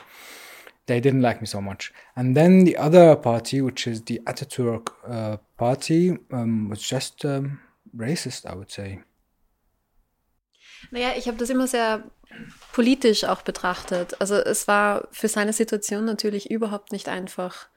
They 0.87 1.01
didn't 1.01 1.23
like 1.23 1.41
me 1.41 1.47
so 1.47 1.61
much. 1.61 1.93
And 2.15 2.37
then 2.37 2.65
the 2.65 2.77
other 2.77 3.17
party, 3.17 3.61
which 3.61 3.89
is 3.89 4.03
the 4.03 4.21
Ataturk 4.25 4.93
uh, 5.09 5.39
party, 5.59 6.17
um, 6.31 6.69
was 6.69 6.81
just 6.81 7.25
um, 7.25 7.61
racist, 7.97 8.47
I 8.47 8.55
would 8.55 8.71
say. 8.71 9.01
Naja, 10.93 11.15
ich 11.17 11.27
habe 11.27 11.39
das 11.39 11.51
immer 11.51 11.67
sehr 11.67 12.05
politisch 12.77 13.25
auch 13.25 13.41
betrachtet. 13.41 14.21
Also 14.21 14.35
es 14.35 14.69
war 14.69 15.09
für 15.11 15.29
seine 15.29 15.55
Situation 15.55 16.05
natürlich 16.05 16.51
überhaupt 16.51 16.93
nicht 16.93 17.09
einfach, 17.09 17.69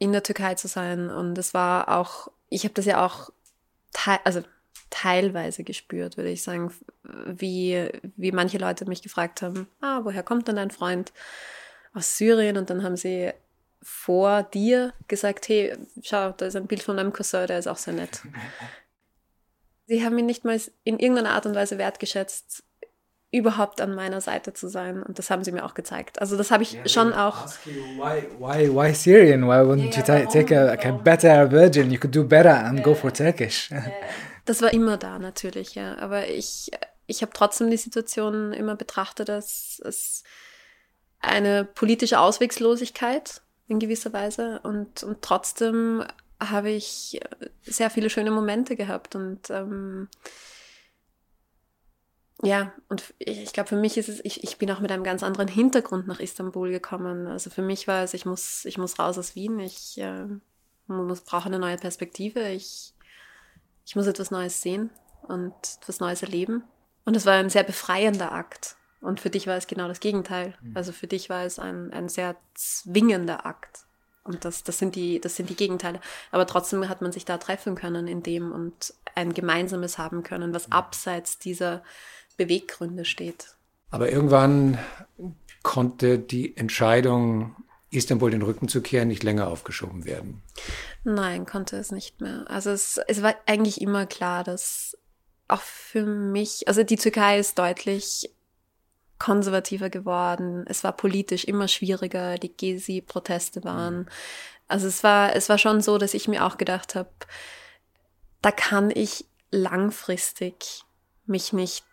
in 0.00 0.10
der 0.10 0.24
Türkei 0.24 0.56
zu 0.56 0.66
sein. 0.66 1.10
Und 1.10 1.38
es 1.38 1.54
war 1.54 1.96
auch, 1.96 2.28
ich 2.48 2.64
habe 2.64 2.74
das 2.74 2.86
ja 2.86 3.06
auch 3.06 3.30
teil, 3.92 4.18
also 4.24 4.42
teilweise 4.90 5.62
gespürt, 5.62 6.16
würde 6.16 6.30
ich 6.30 6.42
sagen, 6.42 6.74
wie, 7.04 7.88
wie 8.16 8.32
manche 8.32 8.58
Leute 8.58 8.84
mich 8.84 9.00
gefragt 9.02 9.42
haben, 9.42 9.68
ah, 9.80 10.00
woher 10.02 10.24
kommt 10.24 10.48
denn 10.48 10.56
dein 10.56 10.72
Freund 10.72 11.12
aus 11.94 12.18
Syrien? 12.18 12.56
Und 12.56 12.68
dann 12.68 12.82
haben 12.82 12.96
sie 12.96 13.30
vor 13.80 14.42
dir 14.42 14.92
gesagt, 15.06 15.48
hey, 15.48 15.76
schau, 16.02 16.32
da 16.32 16.46
ist 16.46 16.56
ein 16.56 16.66
Bild 16.66 16.82
von 16.82 16.96
meinem 16.96 17.12
Cousin, 17.12 17.46
der 17.46 17.60
ist 17.60 17.68
auch 17.68 17.78
sehr 17.78 17.94
nett. 17.94 18.22
Sie 19.86 20.04
haben 20.04 20.18
ihn 20.18 20.26
nicht 20.26 20.44
mal 20.44 20.60
in 20.82 20.98
irgendeiner 20.98 21.34
Art 21.34 21.44
und 21.44 21.54
Weise 21.54 21.76
wertgeschätzt, 21.76 22.64
überhaupt 23.32 23.80
an 23.80 23.94
meiner 23.94 24.20
Seite 24.20 24.52
zu 24.52 24.68
sein. 24.68 25.02
Und 25.02 25.18
das 25.18 25.30
haben 25.30 25.42
sie 25.42 25.52
mir 25.52 25.64
auch 25.64 25.72
gezeigt. 25.74 26.20
Also 26.20 26.36
das 26.36 26.50
habe 26.50 26.62
ich 26.62 26.78
schon 26.86 27.14
auch. 27.14 27.46
Why, 27.96 28.26
why, 28.38 28.68
why 28.68 28.94
Syrian? 28.94 29.42
Why 29.42 29.64
wouldn't 29.64 29.92
Yeah, 30.06 30.20
you 30.20 30.26
take 30.30 30.56
a, 30.56 30.66
like 30.66 30.84
a 30.84 30.92
better 30.92 31.50
virgin? 31.50 31.90
You 31.90 31.98
could 31.98 32.14
do 32.14 32.24
better 32.24 32.54
and 32.54 32.84
go 32.84 32.94
for 32.94 33.12
Turkish. 33.12 33.70
Das 34.44 34.60
war 34.60 34.72
immer 34.72 34.96
da 34.98 35.18
natürlich, 35.18 35.74
ja. 35.76 35.96
Aber 35.98 36.28
ich, 36.28 36.70
ich 37.06 37.22
habe 37.22 37.32
trotzdem 37.32 37.70
die 37.70 37.76
Situation 37.76 38.52
immer 38.52 38.76
betrachtet 38.76 39.30
als, 39.30 39.80
als 39.84 40.24
eine 41.20 41.64
politische 41.64 42.18
Auswegslosigkeit 42.18 43.40
in 43.68 43.78
gewisser 43.78 44.12
Weise. 44.12 44.60
Und, 44.62 45.02
und 45.04 45.22
trotzdem 45.22 46.04
habe 46.38 46.70
ich 46.70 47.20
sehr 47.62 47.88
viele 47.88 48.10
schöne 48.10 48.30
Momente 48.30 48.76
gehabt. 48.76 49.14
Und 49.14 49.48
ähm, 49.48 50.08
ja, 52.44 52.72
und 52.88 53.14
ich, 53.18 53.52
glaube, 53.52 53.68
für 53.68 53.76
mich 53.76 53.96
ist 53.96 54.08
es, 54.08 54.20
ich, 54.24 54.42
ich 54.42 54.58
bin 54.58 54.70
auch 54.72 54.80
mit 54.80 54.90
einem 54.90 55.04
ganz 55.04 55.22
anderen 55.22 55.46
Hintergrund 55.46 56.08
nach 56.08 56.18
Istanbul 56.18 56.70
gekommen. 56.70 57.28
Also 57.28 57.50
für 57.50 57.62
mich 57.62 57.86
war 57.86 58.02
es, 58.02 58.14
ich 58.14 58.26
muss, 58.26 58.64
ich 58.64 58.78
muss 58.78 58.98
raus 58.98 59.16
aus 59.16 59.36
Wien, 59.36 59.60
ich 59.60 59.96
äh, 59.98 60.26
muss, 60.88 61.20
brauche 61.20 61.46
eine 61.46 61.60
neue 61.60 61.76
Perspektive, 61.76 62.48
ich, 62.48 62.94
ich 63.86 63.94
muss 63.94 64.08
etwas 64.08 64.32
Neues 64.32 64.60
sehen 64.60 64.90
und 65.22 65.54
etwas 65.80 66.00
Neues 66.00 66.22
erleben. 66.22 66.64
Und 67.04 67.16
es 67.16 67.26
war 67.26 67.34
ein 67.34 67.50
sehr 67.50 67.62
befreiender 67.62 68.32
Akt. 68.32 68.76
Und 69.00 69.20
für 69.20 69.30
dich 69.30 69.46
war 69.46 69.56
es 69.56 69.68
genau 69.68 69.86
das 69.86 70.00
Gegenteil. 70.00 70.54
Also 70.74 70.92
für 70.92 71.06
dich 71.06 71.28
war 71.28 71.44
es 71.44 71.58
ein, 71.58 71.92
ein 71.92 72.08
sehr 72.08 72.36
zwingender 72.54 73.46
Akt. 73.46 73.86
Und 74.24 74.44
das, 74.44 74.62
das, 74.62 74.78
sind 74.78 74.94
die, 74.94 75.20
das 75.20 75.36
sind 75.36 75.50
die 75.50 75.56
Gegenteile. 75.56 76.00
Aber 76.30 76.46
trotzdem 76.46 76.88
hat 76.88 77.02
man 77.02 77.10
sich 77.10 77.24
da 77.24 77.38
treffen 77.38 77.74
können 77.74 78.06
in 78.06 78.22
dem 78.22 78.52
und 78.52 78.94
ein 79.14 79.34
gemeinsames 79.34 79.98
haben 79.98 80.22
können, 80.22 80.54
was 80.54 80.70
abseits 80.70 81.38
dieser 81.38 81.82
Beweggründe 82.44 83.04
steht. 83.04 83.56
Aber 83.90 84.10
irgendwann 84.10 84.78
konnte 85.62 86.18
die 86.18 86.56
Entscheidung, 86.56 87.56
Istanbul 87.90 88.30
den 88.30 88.42
Rücken 88.42 88.68
zu 88.68 88.80
kehren, 88.80 89.08
nicht 89.08 89.22
länger 89.22 89.48
aufgeschoben 89.48 90.04
werden. 90.04 90.42
Nein, 91.04 91.46
konnte 91.46 91.76
es 91.76 91.92
nicht 91.92 92.20
mehr. 92.20 92.44
Also 92.48 92.70
es, 92.70 92.98
es 93.06 93.22
war 93.22 93.34
eigentlich 93.46 93.80
immer 93.80 94.06
klar, 94.06 94.44
dass 94.44 94.96
auch 95.48 95.60
für 95.60 96.06
mich, 96.06 96.66
also 96.68 96.82
die 96.82 96.96
Türkei 96.96 97.38
ist 97.38 97.58
deutlich 97.58 98.30
konservativer 99.18 99.90
geworden. 99.90 100.64
Es 100.66 100.82
war 100.82 100.92
politisch 100.92 101.44
immer 101.44 101.68
schwieriger. 101.68 102.38
Die 102.38 102.48
Gezi-Proteste 102.48 103.62
waren. 103.62 104.08
Also 104.68 104.88
es 104.88 105.04
war, 105.04 105.36
es 105.36 105.48
war 105.48 105.58
schon 105.58 105.80
so, 105.80 105.98
dass 105.98 106.14
ich 106.14 106.26
mir 106.28 106.44
auch 106.44 106.56
gedacht 106.56 106.94
habe, 106.94 107.10
da 108.40 108.50
kann 108.50 108.90
ich 108.90 109.26
langfristig 109.50 110.84
mich 111.26 111.52
nicht 111.52 111.84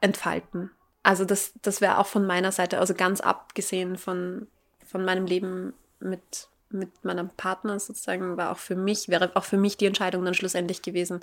entfalten. 0.00 0.70
Also 1.02 1.24
das, 1.24 1.52
das 1.62 1.80
wäre 1.80 1.98
auch 1.98 2.06
von 2.06 2.26
meiner 2.26 2.52
Seite, 2.52 2.78
also 2.78 2.94
ganz 2.94 3.20
abgesehen 3.20 3.96
von, 3.96 4.46
von 4.86 5.04
meinem 5.04 5.26
Leben 5.26 5.74
mit, 6.00 6.48
mit 6.70 7.04
meinem 7.04 7.30
Partner 7.30 7.78
sozusagen, 7.80 8.36
war 8.36 8.52
auch 8.52 8.58
für 8.58 8.76
mich, 8.76 9.08
wäre 9.08 9.34
auch 9.34 9.44
für 9.44 9.56
mich 9.56 9.76
die 9.76 9.86
Entscheidung 9.86 10.24
dann 10.24 10.34
schlussendlich 10.34 10.82
gewesen, 10.82 11.20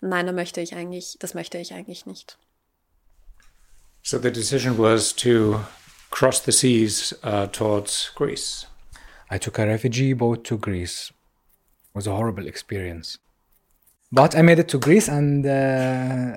nein, 0.00 0.26
da 0.26 0.32
möchte 0.32 0.60
ich 0.60 0.74
eigentlich, 0.74 1.16
das 1.20 1.34
möchte 1.34 1.58
ich 1.58 1.74
eigentlich 1.74 2.06
nicht. 2.06 2.38
So 4.02 4.18
the 4.18 4.32
decision 4.32 4.76
was 4.78 5.14
to 5.14 5.60
cross 6.10 6.42
the 6.44 6.52
seas 6.52 7.14
uh, 7.22 7.46
towards 7.46 8.12
Greece. 8.14 8.66
I 9.30 9.38
took 9.38 9.58
a 9.58 9.64
refugee 9.64 10.12
boat 10.12 10.44
to 10.44 10.58
Greece. 10.58 11.10
It 11.10 11.94
was 11.94 12.06
a 12.06 12.12
horrible 12.12 12.46
experience. 12.48 13.18
But 14.14 14.36
I 14.36 14.42
made 14.42 14.58
it 14.58 14.68
to 14.68 14.78
Greece, 14.78 15.08
and 15.08 15.46
uh, 15.46 15.48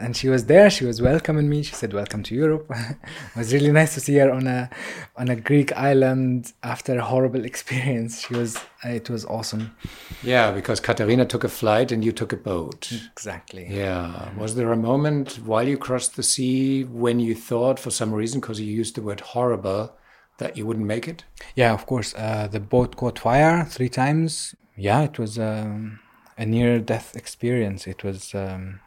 and 0.03 0.15
she 0.15 0.29
was 0.29 0.45
there. 0.45 0.69
She 0.69 0.85
was 0.85 1.01
welcoming 1.01 1.49
me. 1.49 1.61
She 1.61 1.75
said, 1.75 1.91
"Welcome 1.91 2.23
to 2.23 2.33
Europe." 2.33 2.67
it 2.71 3.35
was 3.35 3.53
really 3.53 3.73
nice 3.73 3.93
to 3.95 3.99
see 3.99 4.15
her 4.15 4.31
on 4.31 4.47
a 4.47 4.69
on 5.17 5.27
a 5.27 5.35
Greek 5.35 5.75
island 5.75 6.53
after 6.63 6.97
a 6.97 7.03
horrible 7.03 7.43
experience. 7.51 8.21
She 8.21 8.33
was. 8.33 8.57
It 8.85 9.09
was 9.09 9.25
awesome. 9.25 9.75
Yeah, 10.23 10.51
because 10.51 10.79
Katarina 10.79 11.25
took 11.25 11.43
a 11.43 11.49
flight 11.49 11.91
and 11.91 12.05
you 12.05 12.13
took 12.13 12.31
a 12.31 12.37
boat. 12.37 12.93
Exactly. 13.11 13.67
Yeah. 13.69 14.29
Was 14.37 14.55
there 14.55 14.71
a 14.71 14.77
moment 14.77 15.39
while 15.43 15.67
you 15.67 15.77
crossed 15.77 16.15
the 16.15 16.23
sea 16.23 16.83
when 16.83 17.19
you 17.19 17.35
thought, 17.35 17.77
for 17.79 17.91
some 17.91 18.13
reason, 18.13 18.39
because 18.39 18.61
you 18.61 18.71
used 18.71 18.95
the 18.95 19.01
word 19.01 19.19
horrible, 19.19 19.91
that 20.37 20.55
you 20.55 20.65
wouldn't 20.65 20.85
make 20.85 21.07
it? 21.07 21.25
Yeah, 21.55 21.73
of 21.73 21.85
course. 21.87 22.13
Uh, 22.15 22.47
the 22.49 22.59
boat 22.59 22.95
caught 22.95 23.19
fire 23.19 23.65
three 23.65 23.89
times. 23.89 24.55
Yeah, 24.77 25.01
it 25.01 25.17
was 25.17 25.39
um, 25.39 25.99
a 26.37 26.45
near 26.45 26.79
death 26.79 27.15
experience. 27.15 27.87
It 27.87 28.03
was 28.03 28.33
um, 28.35 28.79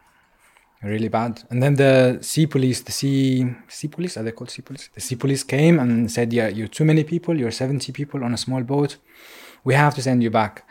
really 0.83 1.09
bad. 1.09 1.43
And 1.49 1.61
then 1.61 1.75
the 1.75 2.19
sea 2.21 2.47
police, 2.47 2.81
the 2.81 2.91
sea 2.91 3.55
sea 3.67 3.87
police, 3.87 4.17
are 4.17 4.23
they 4.23 4.31
called 4.31 4.51
sea 4.51 4.61
police? 4.61 4.89
The 4.93 5.01
sea 5.01 5.15
police 5.15 5.43
came 5.43 5.79
and 5.79 6.11
said, 6.11 6.33
"Yeah, 6.33 6.47
you're 6.47 6.67
too 6.67 6.85
many 6.85 7.03
people. 7.03 7.37
You're 7.37 7.51
70 7.51 7.91
people 7.91 8.23
on 8.23 8.33
a 8.33 8.37
small 8.37 8.63
boat. 8.63 8.97
We 9.63 9.73
have 9.73 9.95
to 9.95 10.01
send 10.01 10.23
you 10.23 10.29
back." 10.29 10.63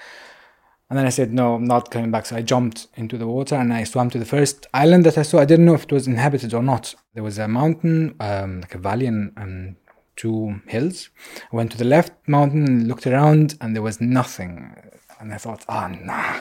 And 0.91 0.99
then 0.99 1.07
I 1.07 1.11
said, 1.11 1.33
"No, 1.33 1.55
I'm 1.55 1.65
not 1.65 1.91
coming 1.91 2.11
back." 2.11 2.27
So 2.27 2.37
I 2.37 2.43
jumped 2.43 2.89
into 2.97 3.19
the 3.19 3.27
water 3.27 3.57
and 3.57 3.73
I 3.73 3.85
swam 3.85 4.09
to 4.11 4.19
the 4.19 4.25
first 4.25 4.67
island 4.73 5.05
that 5.05 5.19
I 5.19 5.23
saw. 5.23 5.39
I 5.41 5.45
didn't 5.45 5.67
know 5.67 5.75
if 5.75 5.85
it 5.85 5.93
was 5.93 6.07
inhabited 6.07 6.55
or 6.55 6.63
not. 6.63 6.95
There 7.15 7.25
was 7.25 7.39
a 7.39 7.49
mountain, 7.49 8.15
um, 8.21 8.61
like 8.63 8.75
a 8.75 8.79
valley, 8.79 9.07
and, 9.07 9.77
two 10.17 10.61
hills. 10.67 11.11
I 11.53 11.57
went 11.57 11.71
to 11.71 11.79
the 11.79 11.85
left 11.85 12.13
mountain, 12.27 12.89
looked 12.89 13.07
around, 13.07 13.57
and 13.61 13.75
there 13.75 13.85
was 13.85 14.01
nothing. 14.01 14.75
And 15.21 15.33
I 15.33 15.39
thought, 15.39 15.65
oh, 15.69 15.89
nah, 15.89 16.41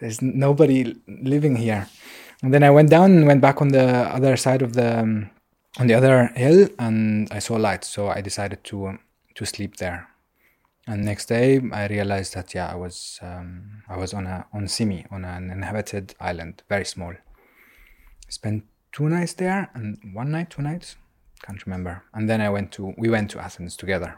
there's 0.00 0.20
nobody 0.20 0.96
living 1.06 1.56
here. 1.56 1.88
And 2.42 2.52
then 2.52 2.62
I 2.62 2.70
went 2.70 2.90
down 2.90 3.12
and 3.12 3.26
went 3.26 3.40
back 3.40 3.62
on 3.62 3.68
the 3.68 3.86
other 3.86 4.36
side 4.36 4.62
of 4.62 4.72
the 4.74 5.00
um, 5.00 5.30
on 5.78 5.86
the 5.86 5.94
other 5.94 6.26
hill, 6.34 6.68
and 6.78 7.28
I 7.30 7.38
saw 7.38 7.54
lights. 7.54 7.88
So 7.88 8.08
I 8.08 8.20
decided 8.20 8.64
to 8.64 8.88
um, 8.88 8.98
to 9.36 9.46
sleep 9.46 9.76
there. 9.76 10.08
And 10.86 11.04
next 11.04 11.26
day, 11.26 11.60
I 11.72 11.86
realized 11.86 12.34
that 12.34 12.52
yeah, 12.54 12.70
I 12.70 12.74
was 12.74 13.20
um, 13.22 13.82
I 13.88 13.96
was 13.96 14.12
on 14.12 14.26
a 14.26 14.46
on 14.52 14.66
Simi 14.66 15.06
on 15.10 15.24
an 15.24 15.50
inhabited 15.50 16.14
island, 16.20 16.62
very 16.68 16.84
small. 16.84 17.14
Spent 18.28 18.64
two 18.90 19.08
nights 19.08 19.34
there, 19.34 19.70
and 19.74 19.98
one 20.12 20.32
night, 20.32 20.50
two 20.50 20.62
nights, 20.62 20.96
can't 21.46 21.64
remember. 21.64 22.02
And 22.12 22.28
then 22.28 22.40
I 22.40 22.50
went 22.50 22.72
to 22.72 22.92
we 22.98 23.08
went 23.08 23.30
to 23.30 23.40
Athens 23.40 23.76
together. 23.76 24.16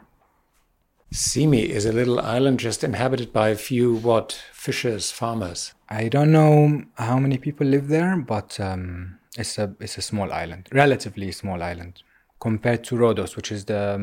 Simi 1.11 1.69
is 1.69 1.85
a 1.85 1.93
little 1.93 2.19
island 2.19 2.59
just 2.59 2.83
inhabited 2.83 3.31
by 3.31 3.49
a 3.49 3.55
few, 3.55 3.95
what, 3.95 4.31
fishers, 4.51 5.11
farmers? 5.11 5.73
I 5.89 6.09
don't 6.09 6.31
know 6.31 6.83
how 6.97 7.19
many 7.19 7.37
people 7.37 7.67
live 7.67 7.87
there, 7.87 8.17
but 8.17 8.59
um, 8.59 9.19
it's 9.37 9.57
a 9.57 9.73
it's 9.79 9.97
a 9.97 10.01
small 10.01 10.31
island, 10.33 10.67
relatively 10.71 11.31
small 11.31 11.61
island, 11.61 12.01
compared 12.39 12.83
to 12.85 12.95
Rhodos, 12.95 13.35
which 13.35 13.51
is 13.51 13.65
the 13.65 13.97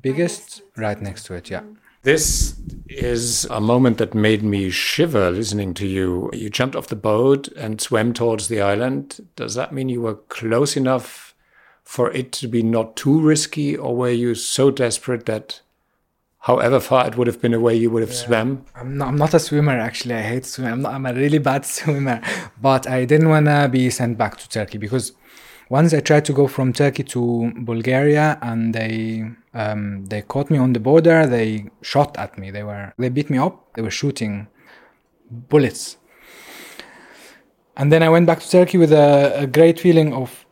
biggest, 0.00 0.62
right 0.76 1.00
next 1.00 1.24
to 1.24 1.34
it. 1.34 1.50
Yeah. 1.50 1.62
This 2.02 2.60
is 2.88 3.44
a 3.44 3.60
moment 3.60 3.98
that 3.98 4.12
made 4.12 4.42
me 4.42 4.70
shiver 4.70 5.30
listening 5.30 5.72
to 5.74 5.86
you. 5.86 6.30
You 6.32 6.50
jumped 6.50 6.74
off 6.74 6.88
the 6.88 6.96
boat 6.96 7.46
and 7.48 7.80
swam 7.80 8.12
towards 8.12 8.48
the 8.48 8.60
island. 8.60 9.28
Does 9.36 9.54
that 9.54 9.72
mean 9.72 9.88
you 9.88 10.02
were 10.02 10.16
close 10.16 10.76
enough 10.76 11.34
for 11.84 12.10
it 12.10 12.32
to 12.32 12.48
be 12.48 12.62
not 12.62 12.96
too 12.96 13.20
risky, 13.20 13.76
or 13.76 13.94
were 13.94 14.10
you 14.10 14.34
so 14.34 14.70
desperate 14.70 15.26
that 15.26 15.60
however 16.42 16.80
far 16.80 17.06
it 17.06 17.16
would 17.16 17.26
have 17.26 17.40
been 17.40 17.54
away, 17.54 17.74
you 17.76 17.90
would 17.90 18.02
have 18.02 18.10
yeah. 18.10 18.24
swam? 18.26 18.64
I'm 18.74 18.96
not, 18.98 19.08
I'm 19.08 19.16
not 19.16 19.32
a 19.34 19.40
swimmer, 19.40 19.78
actually. 19.78 20.14
I 20.14 20.22
hate 20.22 20.44
swimming. 20.44 20.72
I'm, 20.72 20.82
not, 20.82 20.94
I'm 20.94 21.06
a 21.06 21.14
really 21.14 21.38
bad 21.38 21.64
swimmer. 21.76 22.20
But 22.60 22.88
I 22.88 23.04
didn't 23.04 23.28
want 23.28 23.46
to 23.46 23.68
be 23.70 23.90
sent 23.90 24.18
back 24.18 24.36
to 24.38 24.48
Turkey 24.48 24.78
because 24.78 25.12
once 25.70 25.94
I 25.94 26.00
tried 26.00 26.24
to 26.26 26.32
go 26.32 26.48
from 26.48 26.72
Turkey 26.72 27.04
to 27.04 27.52
Bulgaria 27.56 28.38
and 28.42 28.74
they 28.74 29.24
um, 29.54 30.04
they 30.06 30.22
caught 30.22 30.50
me 30.50 30.58
on 30.58 30.72
the 30.72 30.80
border. 30.80 31.26
They 31.26 31.70
shot 31.82 32.18
at 32.18 32.36
me. 32.38 32.50
They 32.50 32.62
were 32.62 32.92
they 32.98 33.08
beat 33.08 33.30
me 33.30 33.38
up. 33.38 33.72
They 33.74 33.82
were 33.82 33.90
shooting 33.90 34.48
bullets. 35.30 35.96
And 37.76 37.90
then 37.92 38.02
I 38.02 38.08
went 38.08 38.26
back 38.26 38.40
to 38.40 38.50
Turkey 38.50 38.78
with 38.78 38.92
a, 38.92 39.42
a 39.44 39.46
great 39.46 39.80
feeling 39.80 40.12
of 40.12 40.44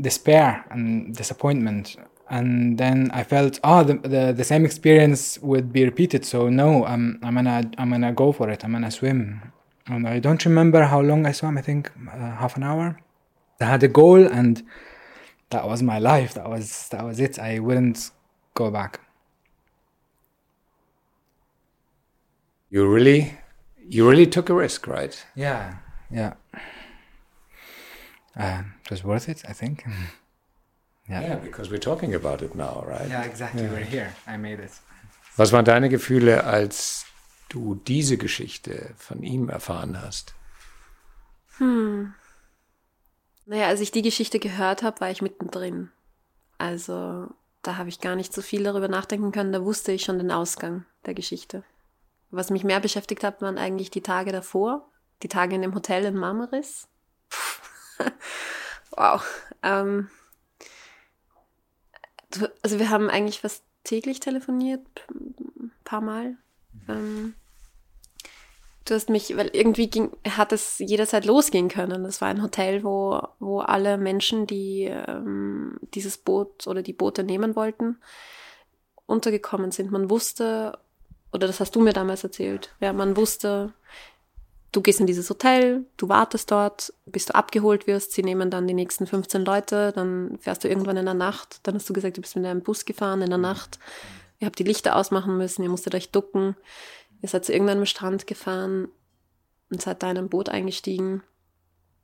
despair 0.00 0.64
and 0.70 1.14
disappointment 1.14 1.96
and 2.30 2.76
then 2.78 3.10
I 3.12 3.22
felt, 3.24 3.58
oh, 3.64 3.82
the, 3.82 3.94
the, 3.94 4.32
the 4.36 4.44
same 4.44 4.64
experience 4.64 5.38
would 5.40 5.72
be 5.72 5.84
repeated. 5.84 6.24
So 6.24 6.48
no, 6.48 6.84
I'm 6.84 7.18
I'm 7.22 7.34
gonna 7.34 7.70
I'm 7.78 7.90
gonna 7.90 8.12
go 8.12 8.32
for 8.32 8.50
it. 8.50 8.64
I'm 8.64 8.72
gonna 8.72 8.90
swim. 8.90 9.52
And 9.86 10.06
I 10.06 10.18
don't 10.18 10.44
remember 10.44 10.82
how 10.84 11.00
long 11.00 11.24
I 11.24 11.32
swam. 11.32 11.56
I 11.56 11.62
think 11.62 11.90
uh, 12.12 12.18
half 12.18 12.56
an 12.56 12.62
hour. 12.62 13.00
I 13.60 13.64
had 13.64 13.82
a 13.82 13.88
goal, 13.88 14.26
and 14.26 14.62
that 15.50 15.66
was 15.66 15.82
my 15.82 15.98
life. 15.98 16.34
That 16.34 16.48
was 16.48 16.88
that 16.90 17.04
was 17.04 17.18
it. 17.18 17.38
I 17.38 17.58
wouldn't 17.58 18.10
go 18.54 18.70
back. 18.70 19.00
You 22.70 22.86
really, 22.86 23.38
you 23.88 24.08
really 24.08 24.26
took 24.26 24.50
a 24.50 24.54
risk, 24.54 24.86
right? 24.86 25.24
Yeah, 25.34 25.76
yeah. 26.10 26.34
Uh, 28.36 28.62
it 28.84 28.90
was 28.90 29.02
worth 29.02 29.28
it, 29.28 29.42
I 29.48 29.54
think. 29.54 29.84
Ja. 31.08 31.20
Yeah, 31.20 31.36
because 31.36 31.70
we're 31.70 31.80
talking 31.80 32.14
about 32.14 32.44
it 32.44 32.54
now, 32.54 32.84
right? 32.86 33.08
Ja, 33.08 33.22
exactly. 33.22 33.62
Yeah. 33.62 33.72
We're 33.72 33.84
here. 33.84 34.12
I 34.26 34.36
made 34.36 34.62
it. 34.62 34.70
Was 35.36 35.52
waren 35.52 35.64
deine 35.64 35.88
Gefühle, 35.88 36.44
als 36.44 37.06
du 37.48 37.76
diese 37.76 38.18
Geschichte 38.18 38.94
von 38.96 39.22
ihm 39.22 39.48
erfahren 39.48 40.02
hast? 40.02 40.34
Hm. 41.58 42.14
Naja, 43.46 43.68
als 43.68 43.80
ich 43.80 43.90
die 43.90 44.02
Geschichte 44.02 44.38
gehört 44.38 44.82
habe, 44.82 45.00
war 45.00 45.10
ich 45.10 45.22
mittendrin. 45.22 45.90
Also 46.58 47.28
da 47.62 47.76
habe 47.76 47.88
ich 47.88 48.00
gar 48.00 48.16
nicht 48.16 48.32
so 48.34 48.42
viel 48.42 48.62
darüber 48.62 48.88
nachdenken 48.88 49.32
können. 49.32 49.52
Da 49.52 49.64
wusste 49.64 49.92
ich 49.92 50.02
schon 50.02 50.18
den 50.18 50.30
Ausgang 50.30 50.84
der 51.06 51.14
Geschichte. 51.14 51.64
Was 52.30 52.50
mich 52.50 52.64
mehr 52.64 52.80
beschäftigt 52.80 53.24
hat, 53.24 53.40
waren 53.40 53.56
eigentlich 53.56 53.90
die 53.90 54.02
Tage 54.02 54.32
davor, 54.32 54.90
die 55.22 55.28
Tage 55.28 55.54
in 55.54 55.62
dem 55.62 55.74
Hotel 55.74 56.04
in 56.04 56.14
Marmaris. 56.14 56.88
wow. 58.90 59.24
Ähm, 59.62 60.10
also 62.62 62.78
wir 62.78 62.90
haben 62.90 63.08
eigentlich 63.10 63.40
fast 63.40 63.64
täglich 63.84 64.20
telefoniert, 64.20 64.86
ein 65.10 65.72
paar 65.84 66.00
Mal. 66.00 66.36
Ähm, 66.88 67.34
du 68.84 68.94
hast 68.94 69.10
mich, 69.10 69.36
weil 69.36 69.48
irgendwie 69.52 69.88
ging, 69.88 70.10
hat 70.28 70.52
es 70.52 70.78
jederzeit 70.78 71.24
losgehen 71.24 71.68
können. 71.68 72.04
Das 72.04 72.20
war 72.20 72.28
ein 72.28 72.42
Hotel, 72.42 72.84
wo, 72.84 73.20
wo 73.38 73.60
alle 73.60 73.98
Menschen, 73.98 74.46
die 74.46 74.84
ähm, 74.84 75.78
dieses 75.94 76.18
Boot 76.18 76.66
oder 76.66 76.82
die 76.82 76.92
Boote 76.92 77.24
nehmen 77.24 77.56
wollten, 77.56 77.98
untergekommen 79.06 79.70
sind. 79.70 79.90
Man 79.90 80.10
wusste, 80.10 80.78
oder 81.32 81.46
das 81.46 81.60
hast 81.60 81.74
du 81.74 81.80
mir 81.80 81.92
damals 81.92 82.24
erzählt, 82.24 82.74
ja, 82.80 82.92
man 82.92 83.16
wusste, 83.16 83.72
du 84.72 84.80
gehst 84.82 85.00
in 85.00 85.06
dieses 85.06 85.30
Hotel, 85.30 85.84
du 85.96 86.08
wartest 86.08 86.50
dort, 86.50 86.92
bis 87.06 87.26
du 87.26 87.34
abgeholt 87.34 87.86
wirst, 87.86 88.12
sie 88.12 88.22
nehmen 88.22 88.50
dann 88.50 88.66
die 88.66 88.74
nächsten 88.74 89.06
15 89.06 89.44
Leute, 89.44 89.92
dann 89.92 90.38
fährst 90.40 90.64
du 90.64 90.68
irgendwann 90.68 90.96
in 90.96 91.06
der 91.06 91.14
Nacht, 91.14 91.60
dann 91.62 91.74
hast 91.74 91.88
du 91.88 91.92
gesagt, 91.92 92.16
du 92.16 92.20
bist 92.20 92.36
mit 92.36 92.44
einem 92.44 92.62
Bus 92.62 92.84
gefahren 92.84 93.22
in 93.22 93.30
der 93.30 93.38
Nacht, 93.38 93.78
ihr 94.38 94.46
habt 94.46 94.58
die 94.58 94.64
Lichter 94.64 94.96
ausmachen 94.96 95.36
müssen, 95.36 95.62
ihr 95.62 95.70
musstet 95.70 95.94
euch 95.94 96.10
ducken, 96.10 96.56
ihr 97.22 97.28
seid 97.28 97.44
zu 97.44 97.52
irgendeinem 97.52 97.86
Strand 97.86 98.26
gefahren 98.26 98.88
und 99.70 99.82
seid 99.82 100.02
da 100.02 100.10
in 100.10 100.18
ein 100.18 100.28
Boot 100.28 100.48
eingestiegen. 100.48 101.22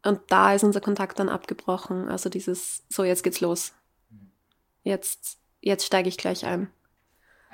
Und 0.02 0.20
da 0.28 0.54
ist 0.54 0.64
unser 0.64 0.82
Kontakt 0.82 1.18
dann 1.18 1.30
abgebrochen. 1.30 2.08
Also 2.08 2.28
dieses, 2.28 2.82
so 2.90 3.04
jetzt 3.04 3.24
geht's 3.24 3.40
los. 3.40 3.72
Jetzt, 4.82 5.38
jetzt 5.62 5.86
steige 5.86 6.10
ich 6.10 6.18
gleich 6.18 6.44
ein. 6.44 6.70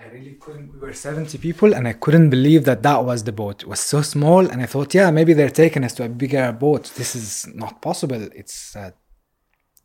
I 0.00 0.08
really 0.08 0.32
couldn't. 0.40 0.72
We 0.72 0.78
were 0.78 0.94
70 0.94 1.36
people, 1.38 1.74
and 1.74 1.86
I 1.86 1.92
couldn't 1.92 2.30
believe 2.30 2.64
that 2.64 2.82
that 2.84 3.04
was 3.04 3.24
the 3.24 3.32
boat. 3.32 3.62
It 3.62 3.68
was 3.68 3.80
so 3.80 4.00
small, 4.00 4.46
and 4.46 4.62
I 4.62 4.66
thought, 4.66 4.94
yeah, 4.94 5.10
maybe 5.10 5.34
they're 5.34 5.50
taking 5.50 5.84
us 5.84 5.92
to 5.94 6.04
a 6.04 6.08
bigger 6.08 6.52
boat. 6.52 6.90
This 6.96 7.14
is 7.14 7.46
not 7.54 7.82
possible. 7.82 8.28
It's 8.34 8.74
a 8.76 8.94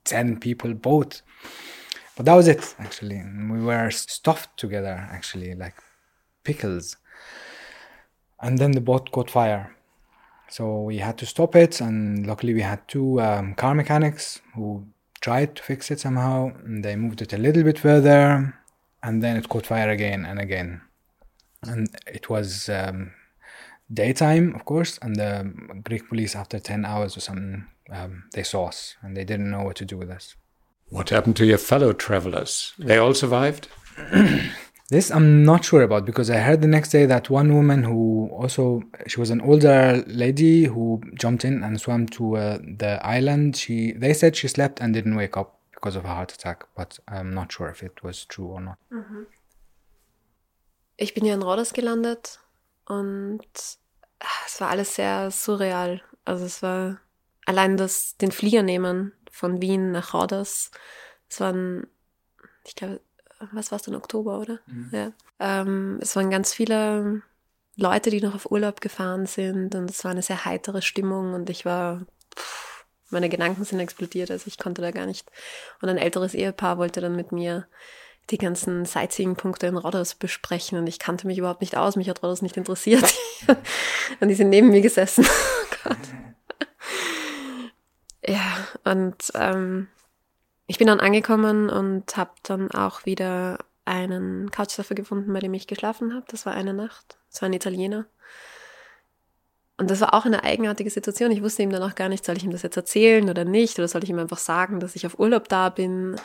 10 0.05 0.39
people 0.39 0.73
boat. 0.73 1.21
But 2.15 2.27
that 2.27 2.33
was 2.33 2.47
it, 2.47 2.75
actually. 2.79 3.21
We 3.51 3.59
were 3.59 3.91
stuffed 3.91 4.55
together, 4.57 5.05
actually, 5.11 5.53
like 5.53 5.75
pickles. 6.45 6.95
And 8.41 8.57
then 8.57 8.71
the 8.71 8.81
boat 8.81 9.11
caught 9.11 9.29
fire. 9.29 9.75
So 10.47 10.81
we 10.81 10.99
had 10.99 11.17
to 11.17 11.25
stop 11.25 11.57
it, 11.57 11.81
and 11.81 12.25
luckily 12.25 12.53
we 12.53 12.61
had 12.61 12.87
two 12.87 13.19
um, 13.19 13.53
car 13.55 13.75
mechanics 13.75 14.39
who 14.55 14.85
tried 15.19 15.57
to 15.57 15.63
fix 15.63 15.91
it 15.91 15.99
somehow. 15.99 16.53
And 16.63 16.85
they 16.85 16.95
moved 16.95 17.21
it 17.21 17.33
a 17.33 17.37
little 17.37 17.63
bit 17.63 17.79
further 17.79 18.53
and 19.05 19.21
then 19.21 19.37
it 19.37 19.47
caught 19.47 19.67
fire 19.67 19.89
again 19.89 20.25
and 20.25 20.39
again. 20.39 20.81
And 21.61 21.87
it 22.07 22.27
was 22.29 22.69
um, 22.69 23.11
daytime, 23.93 24.55
of 24.55 24.65
course, 24.65 24.97
and 25.01 25.15
the 25.15 25.53
Greek 25.83 26.09
police, 26.09 26.35
after 26.35 26.59
10 26.59 26.85
hours 26.85 27.15
or 27.15 27.19
something, 27.19 27.67
um, 27.91 28.23
they 28.33 28.43
saw 28.43 28.67
us 28.67 28.95
and 29.03 29.15
they 29.15 29.23
didn't 29.23 29.51
know 29.51 29.61
what 29.61 29.75
to 29.77 29.85
do 29.85 29.95
with 29.95 30.09
us. 30.09 30.35
What 30.89 31.09
happened 31.09 31.35
to 31.37 31.45
your 31.45 31.59
fellow 31.59 31.93
travelers? 31.93 32.73
They 32.79 32.97
all 32.97 33.13
survived? 33.13 33.67
this 34.89 35.11
I'm 35.11 35.43
not 35.43 35.65
sure 35.65 35.83
about 35.83 36.05
because 36.05 36.29
I 36.31 36.37
heard 36.37 36.61
the 36.61 36.67
next 36.67 36.89
day 36.89 37.05
that 37.05 37.29
one 37.29 37.53
woman 37.53 37.83
who 37.83 38.29
also 38.31 38.83
she 39.07 39.19
was 39.19 39.29
an 39.29 39.41
older 39.41 40.03
lady 40.07 40.65
who 40.65 41.01
jumped 41.15 41.45
in 41.45 41.63
and 41.63 41.79
swam 41.79 42.07
to 42.07 42.37
uh, 42.37 42.57
the 42.57 42.99
island. 43.03 43.55
She 43.55 43.93
they 43.93 44.13
said 44.13 44.35
she 44.35 44.47
slept 44.47 44.79
and 44.81 44.93
didn't 44.93 45.15
wake 45.15 45.37
up 45.37 45.54
because 45.85 45.99
of 45.99 46.05
a 46.05 46.15
heart 46.15 46.33
attack, 46.33 46.67
but 46.75 46.99
I'm 47.07 47.31
not 47.31 47.53
sure 47.53 47.69
if 47.69 47.83
it 47.83 48.03
was 48.03 48.25
true 48.25 48.47
or 48.47 48.59
not. 48.59 48.77
Mhm. 48.89 49.27
Ich 50.97 51.13
bin 51.13 51.25
ja 51.25 51.35
in 51.35 51.43
Rhodos 51.43 51.73
gelandet 51.73 52.39
und 52.85 53.45
ah, 54.19 54.43
es 54.47 54.59
war 54.59 54.69
alles 54.69 54.95
sehr 54.95 55.29
surreal. 55.29 56.01
Also 56.23 56.45
es 56.45 56.63
war 56.63 56.99
allein 57.45 57.77
das, 57.77 58.17
den 58.17 58.31
Flieger 58.31 58.63
nehmen 58.63 59.13
von 59.29 59.61
Wien 59.61 59.91
nach 59.91 60.13
Rhodos. 60.13 60.71
Es 61.29 61.39
waren, 61.39 61.85
ich 62.65 62.75
glaube, 62.75 63.01
was 63.51 63.71
war 63.71 63.75
es 63.75 63.83
denn, 63.83 63.95
Oktober, 63.95 64.39
oder? 64.39 64.59
Mhm. 64.65 64.89
Ja. 64.91 65.11
Ähm, 65.39 65.99
es 66.01 66.15
waren 66.15 66.31
ganz 66.31 66.53
viele 66.53 67.21
Leute, 67.75 68.09
die 68.09 68.21
noch 68.21 68.33
auf 68.33 68.49
Urlaub 68.49 68.81
gefahren 68.81 69.25
sind 69.27 69.75
und 69.75 69.89
es 69.89 70.03
war 70.03 70.11
eine 70.11 70.21
sehr 70.21 70.45
heitere 70.45 70.81
Stimmung 70.81 71.33
und 71.33 71.49
ich 71.49 71.65
war 71.65 72.05
pff, 72.35 72.64
meine 73.15 73.29
Gedanken 73.29 73.63
sind 73.63 73.79
explodiert, 73.79 74.29
also 74.29 74.47
ich 74.47 74.57
konnte 74.57 74.81
da 74.81 74.91
gar 74.91 75.05
nicht. 75.05 75.31
Und 75.81 75.89
ein 75.89 75.97
älteres 75.97 76.33
Ehepaar 76.33 76.77
wollte 76.77 77.01
dann 77.01 77.15
mit 77.15 77.31
mir 77.31 77.67
die 78.29 78.37
ganzen 78.37 78.85
Sightseeing-Punkte 78.85 79.67
in 79.67 79.77
Rodos 79.77 80.15
besprechen 80.15 80.77
und 80.77 80.87
ich 80.87 80.99
kannte 80.99 81.27
mich 81.27 81.37
überhaupt 81.37 81.61
nicht 81.61 81.77
aus, 81.77 81.95
mich 81.95 82.09
hat 82.09 82.23
Rodos 82.23 82.41
nicht 82.41 82.57
interessiert. 82.57 83.13
und 84.19 84.27
die 84.27 84.35
sind 84.35 84.49
neben 84.49 84.69
mir 84.69 84.81
gesessen. 84.81 85.25
oh. 85.89 85.93
Ja, 88.27 88.67
und 88.83 89.31
ähm, 89.35 89.87
ich 90.67 90.77
bin 90.77 90.87
dann 90.87 90.99
angekommen 90.99 91.69
und 91.69 92.17
habe 92.17 92.31
dann 92.43 92.71
auch 92.71 93.05
wieder 93.05 93.59
einen 93.85 94.49
Couchsurfer 94.49 94.95
gefunden, 94.95 95.31
bei 95.31 95.39
dem 95.39 95.53
ich 95.53 95.67
geschlafen 95.67 96.13
habe. 96.13 96.25
Das 96.29 96.45
war 96.45 96.53
eine 96.53 96.73
Nacht. 96.73 97.19
Das 97.29 97.41
war 97.41 97.49
ein 97.49 97.53
Italiener. 97.53 98.05
Und 99.77 99.91
das 99.91 99.99
war 99.99 100.13
auch 100.13 100.25
eine 100.25 100.43
eigenartige 100.43 100.89
Situation. 100.89 101.31
Ich 101.31 101.43
wusste 101.43 101.63
ihm 101.63 101.69
dann 101.69 101.83
auch 101.83 101.95
gar 101.95 102.07
nicht, 102.07 102.25
soll 102.25 102.37
ich 102.37 102.45
ihm 102.45 102.51
das 102.51 102.63
jetzt 102.63 102.77
erzählen 102.77 103.29
oder 103.29 103.43
nicht? 103.43 103.77
Oder 103.77 103.87
soll 103.87 104.03
ich 104.03 104.09
ihm 104.09 104.19
einfach 104.19 104.37
sagen, 104.37 104.79
dass 104.79 104.95
ich 104.95 105.05
auf 105.05 105.19
Urlaub 105.19 105.49
da 105.49 105.69
bin? 105.69 106.15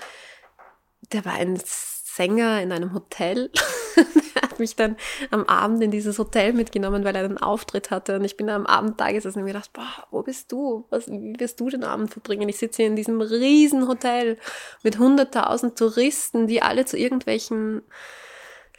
Der 1.13 1.25
war 1.25 1.35
ein 1.35 1.61
Sänger 1.65 2.63
in 2.63 2.71
einem 2.71 2.95
Hotel. 2.95 3.51
er 4.35 4.43
hat 4.43 4.61
mich 4.61 4.77
dann 4.77 4.97
am 5.33 5.45
Abend 5.45 5.83
in 5.83 5.91
dieses 5.91 6.19
Hotel 6.21 6.53
mitgenommen, 6.53 7.05
weil 7.05 7.17
er 7.17 7.25
einen 7.25 7.39
Auftritt 7.39 7.91
hatte. 7.91 8.17
Und 8.17 8.25
ich 8.25 8.37
bin 8.37 8.49
am 8.51 8.67
Abend 8.67 9.01
da 9.01 9.11
gesessen 9.11 9.39
und 9.39 9.47
mir 9.47 9.53
gedacht, 9.53 9.73
boah, 9.73 10.07
wo 10.13 10.23
bist 10.23 10.53
du? 10.53 10.87
Was, 10.91 11.09
wie 11.09 11.35
wirst 11.41 11.59
du 11.59 11.71
den 11.71 11.83
Abend 11.83 12.13
verbringen? 12.13 12.49
Ich 12.49 12.59
sitze 12.59 12.83
hier 12.83 12.87
in 12.87 12.97
diesem 12.97 13.21
riesen 13.21 13.89
Hotel 13.89 14.39
mit 14.85 14.99
hunderttausend 14.99 15.77
Touristen, 15.77 16.47
die 16.47 16.63
alle 16.63 16.85
zu 16.85 16.97
irgendwelchen 16.97 17.83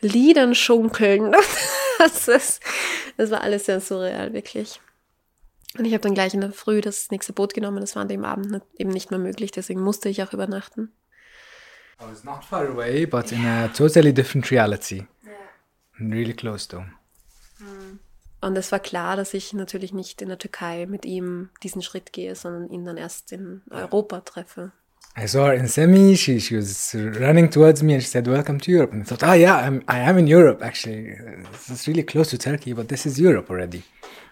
Liedern 0.01 0.55
schunkeln. 0.55 1.33
Das, 1.97 2.27
ist, 2.27 2.63
das 3.17 3.29
war 3.29 3.41
alles 3.41 3.67
sehr 3.67 3.79
surreal, 3.79 4.33
wirklich. 4.33 4.81
Und 5.77 5.85
ich 5.85 5.93
habe 5.93 6.01
dann 6.01 6.15
gleich 6.15 6.33
in 6.33 6.41
der 6.41 6.51
Früh 6.51 6.81
das 6.81 7.11
nächste 7.11 7.31
Boot 7.31 7.53
genommen. 7.53 7.79
Das 7.79 7.95
war 7.95 8.01
an 8.01 8.07
dem 8.07 8.25
Abend 8.25 8.59
eben 8.75 8.89
nicht 8.89 9.11
mehr 9.11 9.19
möglich, 9.19 9.51
deswegen 9.51 9.83
musste 9.83 10.09
ich 10.09 10.23
auch 10.23 10.33
übernachten. 10.33 10.91
I 12.01 12.11
was 12.11 12.23
not 12.23 12.43
far 12.43 12.67
away, 12.67 13.05
but 13.05 13.31
in 13.31 13.45
a 13.45 13.67
totally 13.67 14.11
different 14.11 14.49
reality. 14.49 15.05
Yeah. 15.23 16.09
Really 16.09 16.33
close 16.33 16.67
though. 16.67 16.85
Und 18.41 18.57
es 18.57 18.71
war 18.71 18.79
klar, 18.79 19.15
dass 19.15 19.35
ich 19.35 19.53
natürlich 19.53 19.93
nicht 19.93 20.21
in 20.21 20.29
der 20.29 20.39
Türkei 20.39 20.87
mit 20.87 21.05
ihm 21.05 21.51
diesen 21.61 21.83
Schritt 21.83 22.11
gehe, 22.11 22.35
sondern 22.35 22.71
ihn 22.71 22.83
dann 22.85 22.97
erst 22.97 23.31
in 23.31 23.61
Europa 23.69 24.21
treffe. 24.21 24.71
I 25.15 25.25
saw 25.25 25.47
her 25.47 25.53
in 25.53 25.67
Semi. 25.67 26.15
She, 26.15 26.39
she 26.39 26.55
was 26.55 26.95
running 26.95 27.49
towards 27.49 27.83
me 27.83 27.93
and 27.93 28.01
she 28.01 28.07
said, 28.07 28.27
Welcome 28.27 28.59
to 28.61 28.71
Europe. 28.71 28.93
And 28.93 29.01
I 29.01 29.05
thought, 29.05 29.23
Oh, 29.23 29.33
yeah, 29.33 29.57
I'm, 29.57 29.83
I 29.87 29.99
am 29.99 30.17
in 30.17 30.27
Europe 30.27 30.61
actually. 30.63 31.15
It's 31.67 31.87
really 31.87 32.03
close 32.03 32.29
to 32.29 32.37
Turkey, 32.37 32.73
but 32.73 32.87
this 32.87 33.05
is 33.05 33.19
Europe 33.19 33.49
already. 33.49 33.83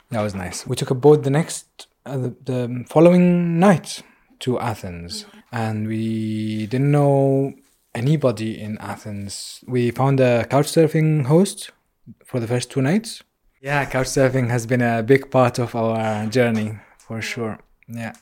That 0.09 0.21
was 0.21 0.33
nice. 0.33 0.65
We 0.65 0.75
took 0.75 0.89
a 0.89 0.95
boat 0.95 1.23
the 1.23 1.29
next, 1.29 1.87
uh, 2.05 2.17
the, 2.17 2.35
the 2.45 2.85
following 2.87 3.59
night 3.59 4.01
to 4.39 4.59
Athens. 4.59 5.25
And 5.51 5.87
we 5.87 6.67
didn't 6.67 6.91
know 6.91 7.53
anybody 7.93 8.59
in 8.59 8.77
Athens. 8.77 9.63
We 9.67 9.91
found 9.91 10.19
a 10.19 10.45
couchsurfing 10.45 11.25
host 11.25 11.71
for 12.25 12.39
the 12.39 12.47
first 12.47 12.71
two 12.71 12.81
nights. 12.81 13.21
Yeah, 13.61 13.85
couchsurfing 13.85 14.49
has 14.49 14.65
been 14.65 14.81
a 14.81 15.03
big 15.03 15.29
part 15.29 15.59
of 15.59 15.75
our 15.75 16.25
journey 16.27 16.77
for 16.97 17.21
sure. 17.21 17.59
Yeah. 17.87 18.13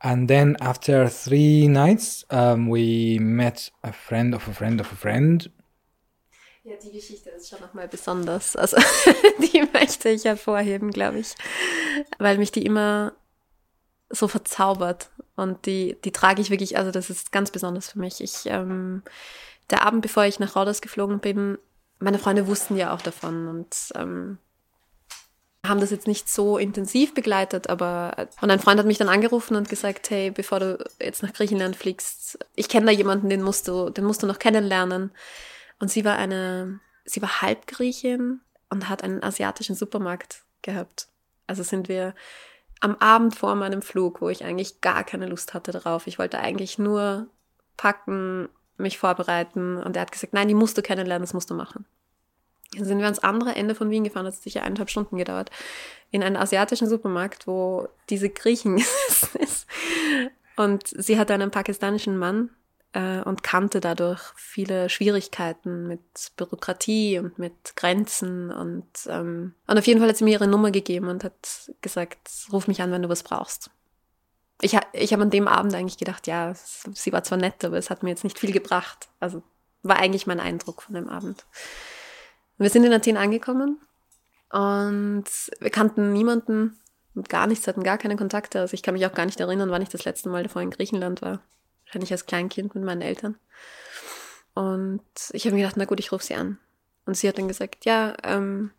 And 0.00 0.28
then 0.28 0.56
after 0.60 1.08
three 1.08 1.66
nights, 1.66 2.24
um, 2.30 2.68
we 2.68 3.18
met 3.20 3.72
a 3.82 3.92
friend 3.92 4.34
of 4.34 4.46
a 4.48 4.52
friend 4.52 4.80
of 4.80 4.92
a 4.92 4.96
friend. 4.96 5.50
Ja, 6.62 6.74
die 6.76 6.92
Geschichte 6.92 7.30
ist 7.30 7.48
schon 7.48 7.60
nochmal 7.60 7.88
besonders. 7.88 8.54
Also, 8.54 8.76
die 9.38 9.66
möchte 9.72 10.10
ich 10.10 10.24
hervorheben, 10.24 10.90
glaube 10.90 11.18
ich. 11.18 11.34
Weil 12.18 12.38
mich 12.38 12.52
die 12.52 12.64
immer 12.64 13.12
so 14.10 14.28
verzaubert. 14.28 15.10
Und 15.34 15.66
die, 15.66 15.96
die 16.04 16.12
trage 16.12 16.42
ich 16.42 16.50
wirklich, 16.50 16.76
also 16.76 16.90
das 16.90 17.10
ist 17.10 17.32
ganz 17.32 17.50
besonders 17.50 17.90
für 17.90 17.98
mich. 17.98 18.20
Ich, 18.20 18.46
ähm, 18.46 19.02
der 19.70 19.84
Abend, 19.84 20.02
bevor 20.02 20.24
ich 20.24 20.38
nach 20.38 20.56
Rhodos 20.56 20.80
geflogen 20.80 21.20
bin, 21.20 21.58
meine 21.98 22.18
Freunde 22.18 22.46
wussten 22.46 22.76
ja 22.76 22.94
auch 22.94 23.02
davon 23.02 23.48
und 23.48 23.76
ähm, 23.94 24.38
haben 25.68 25.80
das 25.80 25.90
jetzt 25.90 26.06
nicht 26.06 26.28
so 26.28 26.58
intensiv 26.58 27.14
begleitet, 27.14 27.68
aber 27.68 28.28
und 28.40 28.50
ein 28.50 28.60
Freund 28.60 28.78
hat 28.78 28.86
mich 28.86 28.98
dann 28.98 29.08
angerufen 29.08 29.56
und 29.56 29.68
gesagt, 29.68 30.10
hey, 30.10 30.30
bevor 30.30 30.60
du 30.60 30.84
jetzt 31.00 31.22
nach 31.22 31.32
Griechenland 31.32 31.76
fliegst, 31.76 32.38
ich 32.54 32.68
kenne 32.68 32.86
da 32.86 32.92
jemanden, 32.92 33.28
den 33.28 33.42
musst 33.42 33.68
du, 33.68 33.90
den 33.90 34.04
musst 34.04 34.22
du 34.22 34.26
noch 34.26 34.38
kennenlernen. 34.38 35.12
Und 35.78 35.90
sie 35.90 36.04
war 36.04 36.16
eine, 36.16 36.80
sie 37.04 37.22
war 37.22 37.42
Halbgriechin 37.42 38.40
und 38.70 38.88
hat 38.88 39.04
einen 39.04 39.22
asiatischen 39.22 39.76
Supermarkt 39.76 40.42
gehabt. 40.62 41.08
Also 41.46 41.62
sind 41.62 41.88
wir 41.88 42.14
am 42.80 42.96
Abend 42.96 43.34
vor 43.34 43.54
meinem 43.54 43.82
Flug, 43.82 44.20
wo 44.20 44.28
ich 44.28 44.44
eigentlich 44.44 44.80
gar 44.80 45.04
keine 45.04 45.26
Lust 45.26 45.54
hatte 45.54 45.72
darauf. 45.72 46.06
Ich 46.06 46.18
wollte 46.18 46.38
eigentlich 46.38 46.78
nur 46.78 47.28
packen, 47.76 48.48
mich 48.76 48.98
vorbereiten. 48.98 49.76
Und 49.78 49.96
er 49.96 50.02
hat 50.02 50.12
gesagt, 50.12 50.32
nein, 50.32 50.48
die 50.48 50.54
musst 50.54 50.78
du 50.78 50.82
kennenlernen, 50.82 51.24
das 51.24 51.34
musst 51.34 51.50
du 51.50 51.54
machen. 51.54 51.86
Dann 52.76 52.84
sind 52.84 52.98
wir 52.98 53.04
ans 53.04 53.20
andere 53.20 53.54
Ende 53.54 53.74
von 53.74 53.90
Wien 53.90 54.04
gefahren, 54.04 54.26
das 54.26 54.36
hat 54.36 54.42
sicher 54.42 54.62
eineinhalb 54.62 54.90
Stunden 54.90 55.16
gedauert, 55.16 55.50
in 56.10 56.22
einen 56.22 56.36
asiatischen 56.36 56.88
Supermarkt, 56.88 57.46
wo 57.46 57.88
diese 58.10 58.28
Griechen 58.28 58.78
ist. 59.40 59.66
Und 60.56 60.86
sie 60.86 61.18
hatte 61.18 61.34
einen 61.34 61.50
pakistanischen 61.50 62.18
Mann 62.18 62.50
äh, 62.92 63.20
und 63.20 63.42
kannte 63.42 63.80
dadurch 63.80 64.20
viele 64.36 64.90
Schwierigkeiten 64.90 65.86
mit 65.86 66.00
Bürokratie 66.36 67.18
und 67.18 67.38
mit 67.38 67.76
Grenzen. 67.76 68.50
Und, 68.50 68.86
ähm, 69.08 69.54
und 69.66 69.78
auf 69.78 69.86
jeden 69.86 70.00
Fall 70.00 70.08
hat 70.08 70.16
sie 70.16 70.24
mir 70.24 70.32
ihre 70.32 70.48
Nummer 70.48 70.70
gegeben 70.70 71.08
und 71.08 71.24
hat 71.24 71.70
gesagt, 71.80 72.18
ruf 72.52 72.68
mich 72.68 72.82
an, 72.82 72.90
wenn 72.90 73.02
du 73.02 73.08
was 73.08 73.22
brauchst 73.22 73.70
ich, 74.60 74.76
ich 74.92 75.12
habe 75.12 75.22
an 75.22 75.30
dem 75.30 75.48
Abend 75.48 75.74
eigentlich 75.74 75.98
gedacht, 75.98 76.26
ja, 76.26 76.54
sie 76.54 77.12
war 77.12 77.22
zwar 77.22 77.38
nett, 77.38 77.64
aber 77.64 77.76
es 77.76 77.90
hat 77.90 78.02
mir 78.02 78.10
jetzt 78.10 78.24
nicht 78.24 78.38
viel 78.38 78.52
gebracht. 78.52 79.08
Also 79.20 79.42
war 79.82 79.98
eigentlich 79.98 80.26
mein 80.26 80.40
Eindruck 80.40 80.82
von 80.82 80.94
dem 80.94 81.08
Abend. 81.08 81.46
Wir 82.58 82.70
sind 82.70 82.84
in 82.84 82.92
Athen 82.92 83.16
angekommen 83.16 83.80
und 84.50 85.24
wir 85.60 85.70
kannten 85.70 86.12
niemanden 86.12 86.78
und 87.14 87.28
gar 87.28 87.46
nichts, 87.46 87.66
hatten 87.66 87.84
gar 87.84 87.98
keine 87.98 88.16
Kontakte. 88.16 88.60
Also 88.60 88.74
ich 88.74 88.82
kann 88.82 88.94
mich 88.94 89.06
auch 89.06 89.14
gar 89.14 89.26
nicht 89.26 89.40
erinnern, 89.40 89.70
wann 89.70 89.82
ich 89.82 89.88
das 89.88 90.04
letzte 90.04 90.28
Mal 90.28 90.42
davor 90.42 90.62
in 90.62 90.70
Griechenland 90.70 91.22
war. 91.22 91.40
Wahrscheinlich 91.84 92.12
als 92.12 92.26
Kleinkind 92.26 92.74
mit 92.74 92.84
meinen 92.84 93.02
Eltern. 93.02 93.36
Und 94.54 95.02
ich 95.32 95.44
habe 95.44 95.54
mir 95.54 95.62
gedacht, 95.62 95.76
na 95.76 95.84
gut, 95.84 96.00
ich 96.00 96.10
rufe 96.10 96.24
sie 96.24 96.34
an. 96.34 96.58
Und 97.06 97.16
sie 97.16 97.28
hat 97.28 97.38
dann 97.38 97.48
gesagt, 97.48 97.84
ja, 97.84 98.16
ähm, 98.24 98.72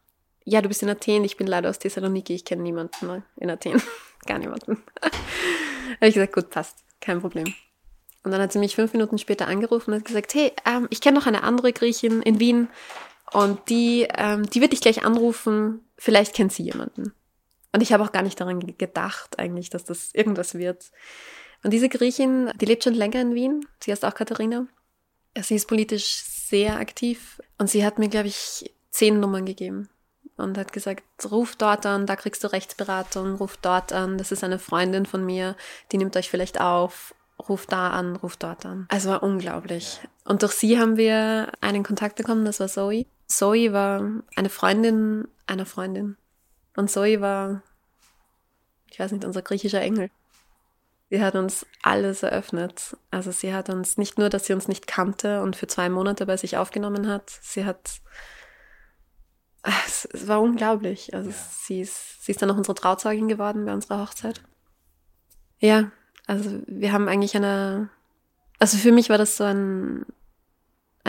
ja, 0.44 0.62
du 0.62 0.68
bist 0.68 0.84
in 0.84 0.89
Athen, 0.89 1.24
ich 1.24 1.38
bin 1.38 1.48
leider 1.48 1.70
aus 1.70 1.80
Thessaloniki, 1.80 2.36
ich 2.36 2.46
kenne 2.46 2.62
niemanden 2.62 3.24
in 3.38 3.50
Athen. 3.50 3.82
Gar 4.26 4.39
niemanden. 4.39 4.84
habe 5.02 6.08
ich 6.08 6.13
gesagt, 6.13 6.34
gut, 6.34 6.50
passt, 6.50 6.84
kein 7.00 7.22
Problem. 7.22 7.54
Und 8.24 8.32
dann 8.32 8.42
hat 8.42 8.52
sie 8.52 8.60
mich 8.60 8.76
fünf 8.76 8.92
Minuten 8.92 9.18
später 9.18 9.48
angerufen 9.48 9.92
und 9.92 10.00
hat 10.00 10.06
gesagt, 10.06 10.34
hey, 10.34 10.52
ähm, 10.65 10.88
ich 10.89 11.00
kenne 11.00 11.18
noch 11.18 11.28
eine 11.28 11.44
andere 11.44 11.72
Griechin 11.72 12.22
in 12.22 12.39
Wien 12.39 12.68
und 13.32 13.70
die, 13.70 14.08
ähm, 14.15 14.50
die 14.50 14.62
wird 14.62 14.72
dich 14.72 14.82
gleich 14.82 15.04
anrufen, 15.04 15.82
vielleicht 15.98 16.34
kennt 16.34 16.54
sie 16.54 16.63
jemanden. 16.63 17.13
Und 17.72 17.82
ich 17.82 17.94
habe 17.94 18.04
auch 18.04 18.12
gar 18.12 18.24
nicht 18.24 18.39
daran 18.39 18.60
gedacht 18.60 19.38
eigentlich, 19.38 19.70
dass 19.70 19.84
das 19.86 20.10
irgendwas 20.13 20.56
wird. 20.56 20.92
Und 21.63 21.72
diese 21.72 21.89
Griechin, 21.89 22.52
die 22.60 22.65
lebt 22.65 22.84
schon 22.84 22.94
länger 22.94 23.22
in 23.22 23.36
Wien, 23.36 23.65
sie 23.84 23.92
heißt 23.92 24.06
auch 24.06 24.15
Katharina. 24.15 24.68
Sie 25.39 25.56
ist 25.56 25.68
politisch 25.68 26.24
sehr 26.24 26.78
aktiv 26.78 27.39
und 27.58 27.70
sie 27.70 27.86
hat 27.86 28.00
mir, 28.00 28.10
glaube 28.10 28.28
ich, 28.28 28.74
zehn 28.89 29.20
Nummern 29.20 29.46
gegeben 29.46 29.89
und 30.38 30.58
hat 30.58 30.74
gesagt, 30.74 31.04
ruf 31.30 31.56
dort 31.56 31.86
an, 31.86 32.06
da 32.06 32.15
kriegst 32.15 32.44
du 32.44 32.48
Rechtsberatung, 32.52 33.36
ruf 33.36 33.58
dort 33.58 33.94
an, 33.94 34.18
das 34.18 34.32
ist 34.32 34.44
eine 34.44 34.58
Freundin 34.58 35.06
von 35.06 35.24
mir, 35.24 35.56
die 35.92 35.98
nimmt 35.98 36.18
euch 36.18 36.30
vielleicht 36.30 36.60
auf, 36.60 37.13
ruf 37.48 37.65
da 37.68 37.89
an, 37.92 38.15
ruf 38.15 38.38
dort 38.38 38.65
an. 38.65 38.88
Also 38.89 39.10
war 39.10 39.24
unglaublich. 39.24 40.00
Und 40.26 40.42
durch 40.42 40.54
sie 40.54 40.80
haben 40.80 40.98
wir 40.98 41.52
einen 41.62 41.84
Kontakt 41.84 42.15
bekommen, 42.15 42.46
das 42.46 42.60
war 42.60 42.68
Zoe. 42.68 43.06
Zoe 43.30 43.72
war 43.72 44.04
eine 44.36 44.50
Freundin 44.50 45.28
einer 45.48 45.65
Freundin. 45.65 46.18
Und 46.76 46.92
Zoe 46.92 47.22
war, 47.22 47.63
ich 48.89 49.00
weiß 49.00 49.12
nicht, 49.12 49.24
unser 49.24 49.42
griechischer 49.42 49.82
Engel. 49.82 50.10
Sie 51.10 51.24
hat 51.24 51.36
uns 51.36 51.65
alles 51.82 52.24
eröffnet. 52.24 52.98
Also 53.10 53.32
sie 53.32 53.54
hat 53.54 53.70
uns 53.70 53.98
nicht 53.98 54.18
nur, 54.18 54.30
dass 54.30 54.46
sie 54.46 54.54
uns 54.54 54.68
nicht 54.68 54.88
kannte 54.88 55.42
und 55.42 55.56
für 55.56 55.68
zwei 55.68 55.89
Monate 55.89 56.26
bei 56.26 56.38
sich 56.38 56.58
aufgenommen 56.58 57.08
hat, 57.08 57.30
sie 57.30 57.65
hat 57.65 58.02
es, 59.63 60.08
war 60.28 60.42
unglaublich. 60.42 61.13
Also 61.13 61.30
ja. 61.30 61.36
sie, 61.36 61.82
ist, 61.82 62.24
sie 62.24 62.32
ist 62.32 62.42
dann 62.42 62.50
noch 62.50 62.58
unsere 62.58 62.76
Trauzeugin 62.76 63.28
geworden 63.28 63.65
bei 63.65 63.74
unserer 63.74 64.02
Hochzeit. 64.02 64.42
Ja, 65.60 65.92
also 66.28 66.62
wir 66.68 66.92
haben 66.92 67.08
eigentlich 67.08 67.36
eine, 67.36 67.89
also 68.60 68.78
für 68.78 68.92
mich 68.92 69.10
war 69.10 69.18
das 69.18 69.36
so 69.36 69.44
ein, 69.44 70.06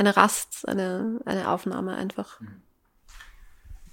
eine 0.00 0.16
Rast, 0.16 0.68
eine, 0.68 1.20
eine 1.24 1.48
Aufnahme 1.48 1.96
einfach. 1.96 2.40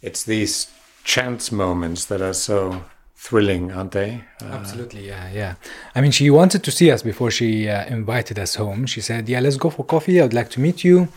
It's 0.02 0.24
these 0.24 0.68
chance 1.04 1.54
moments 1.54 2.06
that 2.08 2.22
are 2.22 2.34
so 2.34 2.82
thrilling, 3.16 3.72
aren't 3.72 3.92
they? 3.92 4.24
Uh, 4.42 4.54
Absolutely, 4.54 5.06
yeah, 5.06 5.30
yeah. 5.34 5.56
I 5.96 6.02
mean, 6.02 6.12
she 6.12 6.30
wanted 6.30 6.64
to 6.64 6.72
see 6.72 6.92
us 6.92 7.04
before 7.04 7.32
she 7.32 7.70
uh, 7.70 7.86
invited 7.88 8.40
us 8.40 8.56
home. 8.56 8.88
She 8.88 9.02
said, 9.02 9.28
"Yeah, 9.28 9.42
let's 9.42 9.58
go 9.58 9.70
for 9.70 9.86
coffee. 9.86 10.20
I 10.20 10.24
would 10.24 10.34
like 10.34 10.50
to 10.52 10.62
meet 10.62 10.84
you." 10.84 11.08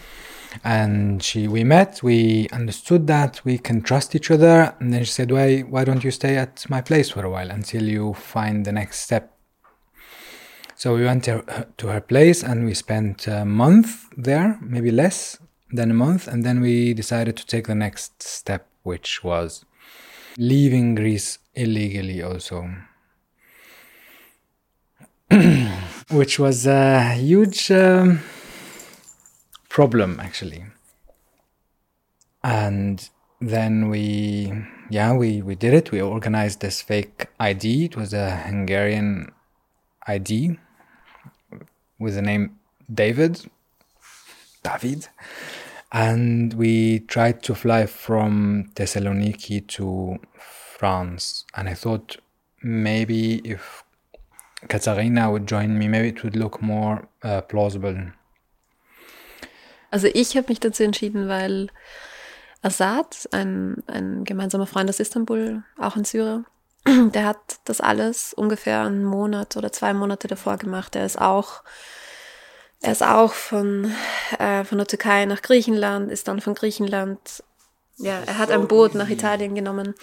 and 0.64 1.22
she 1.22 1.46
we 1.46 1.62
met 1.62 2.02
we 2.02 2.48
understood 2.50 3.06
that 3.06 3.40
we 3.44 3.56
can 3.56 3.80
trust 3.80 4.16
each 4.16 4.32
other 4.32 4.74
and 4.80 4.92
then 4.92 5.04
she 5.04 5.12
said 5.12 5.30
why 5.30 5.60
why 5.60 5.84
don't 5.84 6.02
you 6.02 6.10
stay 6.10 6.36
at 6.36 6.68
my 6.68 6.80
place 6.80 7.10
for 7.10 7.24
a 7.24 7.30
while 7.30 7.50
until 7.50 7.84
you 7.84 8.14
find 8.14 8.64
the 8.64 8.72
next 8.72 9.00
step 9.00 9.32
so 10.80 10.94
we 10.94 11.04
went 11.04 11.24
to 11.24 11.44
her, 11.82 12.00
place 12.00 12.42
and 12.42 12.64
we 12.64 12.72
spent 12.72 13.26
a 13.26 13.44
month 13.44 14.06
there 14.16 14.58
maybe 14.62 14.90
less 14.90 15.38
than 15.70 15.90
a 15.90 15.94
month 15.94 16.26
and 16.26 16.42
then 16.42 16.62
we 16.62 16.94
decided 16.94 17.36
to 17.36 17.44
take 17.44 17.66
the 17.66 17.74
next 17.74 18.22
step 18.22 18.66
which 18.82 19.22
was 19.22 19.66
leaving 20.38 20.94
greece 20.94 21.38
illegally 21.54 22.22
also 22.22 22.66
which 26.10 26.38
was 26.38 26.66
a 26.66 27.12
huge 27.12 27.70
um, 27.70 28.20
problem 29.68 30.18
actually. 30.18 30.64
And 32.42 33.06
then 33.38 33.90
we, 33.90 34.50
yeah, 34.88 35.12
we, 35.12 35.42
we 35.42 35.54
did 35.54 35.74
it. 35.74 35.92
We 35.92 36.00
organized 36.00 36.60
this 36.60 36.80
fake 36.80 37.26
ID. 37.38 37.84
It 37.84 37.96
was 37.96 38.14
a 38.14 38.30
Hungarian 38.38 39.30
ID 40.06 40.58
with 42.00 42.14
the 42.14 42.22
name 42.22 42.58
David, 42.92 43.48
David. 44.64 45.08
And 45.92 46.54
we 46.54 47.00
tried 47.00 47.42
to 47.44 47.54
fly 47.54 47.86
from 47.86 48.70
Thessaloniki 48.74 49.66
to 49.68 50.18
France. 50.38 51.44
And 51.54 51.68
I 51.68 51.74
thought 51.74 52.16
maybe 52.62 53.36
if 53.44 53.84
Katarina 54.68 55.30
would 55.30 55.46
join 55.46 55.78
me, 55.78 55.86
maybe 55.88 56.08
it 56.08 56.24
would 56.24 56.36
look 56.36 56.60
more 56.60 57.06
uh, 57.22 57.42
plausible 57.42 58.12
Also 59.90 60.06
ich 60.06 60.36
habe 60.36 60.48
mich 60.48 60.60
dazu 60.60 60.84
entschieden, 60.84 61.28
weil 61.28 61.68
Assad, 62.62 63.28
ein, 63.32 63.82
ein 63.86 64.24
gemeinsamer 64.24 64.66
Freund 64.66 64.88
aus 64.88 65.00
Istanbul, 65.00 65.64
auch 65.78 65.96
ein 65.96 66.04
Syrer, 66.04 66.44
der 66.86 67.26
hat 67.26 67.60
das 67.64 67.80
alles 67.80 68.32
ungefähr 68.32 68.82
einen 68.82 69.04
Monat 69.04 69.56
oder 69.56 69.72
zwei 69.72 69.92
Monate 69.92 70.28
davor 70.28 70.56
gemacht. 70.56 70.96
Er 70.96 71.04
ist 71.04 71.20
auch, 71.20 71.62
er 72.80 72.92
ist 72.92 73.02
auch 73.02 73.32
von, 73.32 73.92
äh, 74.38 74.64
von 74.64 74.78
der 74.78 74.86
Türkei 74.86 75.24
nach 75.26 75.42
Griechenland, 75.42 76.10
ist 76.10 76.28
dann 76.28 76.40
von 76.40 76.54
Griechenland, 76.54 77.44
ja, 77.98 78.18
er 78.20 78.38
hat 78.38 78.50
ein 78.50 78.66
Boot 78.66 78.94
nach 78.94 79.10
Italien 79.10 79.54
genommen. 79.54 79.94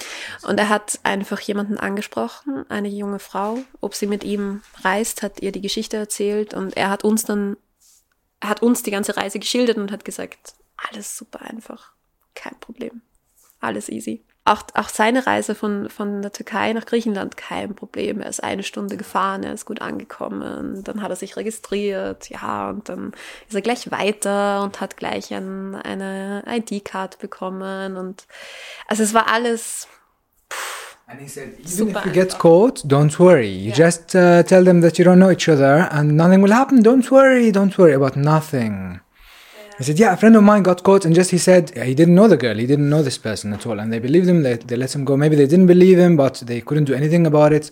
Und 0.43 0.59
er 0.59 0.69
hat 0.69 0.99
einfach 1.01 1.39
jemanden 1.39 1.79
angesprochen, 1.79 2.63
eine 2.69 2.89
junge 2.89 3.17
Frau, 3.17 3.57
ob 3.81 3.95
sie 3.95 4.05
mit 4.05 4.23
ihm 4.23 4.61
reist, 4.83 5.23
hat 5.23 5.41
ihr 5.41 5.51
die 5.51 5.61
Geschichte 5.61 5.97
erzählt. 5.97 6.53
Und 6.53 6.77
er 6.77 6.91
hat 6.91 7.03
uns 7.03 7.25
dann, 7.25 7.57
er 8.39 8.49
hat 8.49 8.61
uns 8.61 8.83
die 8.83 8.91
ganze 8.91 9.17
Reise 9.17 9.39
geschildert 9.39 9.77
und 9.77 9.91
hat 9.91 10.05
gesagt, 10.05 10.53
alles 10.91 11.17
super 11.17 11.41
einfach, 11.41 11.93
kein 12.35 12.59
Problem, 12.59 13.01
alles 13.59 13.89
easy 13.89 14.26
auch, 14.47 14.63
auch 14.73 14.89
seine 14.89 15.27
Reise 15.27 15.55
von, 15.55 15.89
von 15.89 16.21
der 16.21 16.31
Türkei 16.31 16.73
nach 16.73 16.85
Griechenland 16.85 17.37
kein 17.37 17.75
Problem. 17.75 18.21
Er 18.21 18.29
ist 18.29 18.43
eine 18.43 18.63
Stunde 18.63 18.97
gefahren, 18.97 19.43
er 19.43 19.53
ist 19.53 19.65
gut 19.65 19.81
angekommen, 19.81 20.83
dann 20.83 21.01
hat 21.01 21.09
er 21.09 21.15
sich 21.15 21.35
registriert, 21.35 22.29
ja, 22.29 22.69
und 22.69 22.89
dann 22.89 23.13
ist 23.47 23.55
er 23.55 23.61
gleich 23.61 23.91
weiter 23.91 24.63
und 24.63 24.81
hat 24.81 24.97
gleich 24.97 25.33
ein, 25.33 25.75
eine 25.75 26.43
ID-Card 26.47 27.19
bekommen 27.19 27.97
und 27.97 28.25
also 28.87 29.03
es 29.03 29.13
war 29.13 29.27
alles. 29.31 29.87
Pff, 30.51 30.87
And 31.09 31.21
he 31.21 31.27
said, 31.29 31.57
even 31.61 31.95
if 31.95 32.05
you 32.05 32.11
get 32.11 32.37
caught, 32.37 32.83
don't 32.85 33.17
worry. 33.17 33.47
You 33.47 33.69
yeah. 33.69 33.75
just 33.75 34.13
uh, 34.13 34.43
tell 34.43 34.65
them 34.65 34.81
that 34.81 34.99
you 34.99 35.05
don't 35.05 35.19
know 35.19 35.31
each 35.31 35.47
other 35.47 35.87
and 35.89 36.17
nothing 36.17 36.41
will 36.41 36.51
happen. 36.51 36.83
Don't 36.83 37.09
worry, 37.09 37.49
don't 37.49 37.77
worry 37.77 37.93
about 37.93 38.17
nothing. 38.17 38.99
He 39.77 39.83
said, 39.83 39.99
yeah, 39.99 40.13
a 40.13 40.17
friend 40.17 40.35
of 40.35 40.43
mine 40.43 40.63
got 40.63 40.81
caught 40.81 41.05
and 41.05 41.13
just 41.13 41.29
he 41.29 41.37
said 41.37 41.69
he 41.77 41.93
didn't 41.93 42.15
know 42.15 42.27
the 42.27 42.35
girl, 42.35 42.55
he 42.55 42.65
didn't 42.65 42.89
know 42.89 43.03
this 43.03 43.19
person 43.19 43.53
at 43.53 43.67
all, 43.67 43.79
and 43.79 43.93
they 43.93 43.99
believed 43.99 44.27
him. 44.27 44.41
They, 44.41 44.55
they 44.55 44.75
let 44.75 44.95
him 44.95 45.05
go. 45.05 45.15
Maybe 45.15 45.35
they 45.35 45.45
didn't 45.45 45.67
believe 45.67 45.99
him, 45.99 46.17
but 46.17 46.41
they 46.45 46.61
couldn't 46.61 46.85
do 46.85 46.95
anything 46.95 47.27
about 47.27 47.53
it. 47.53 47.69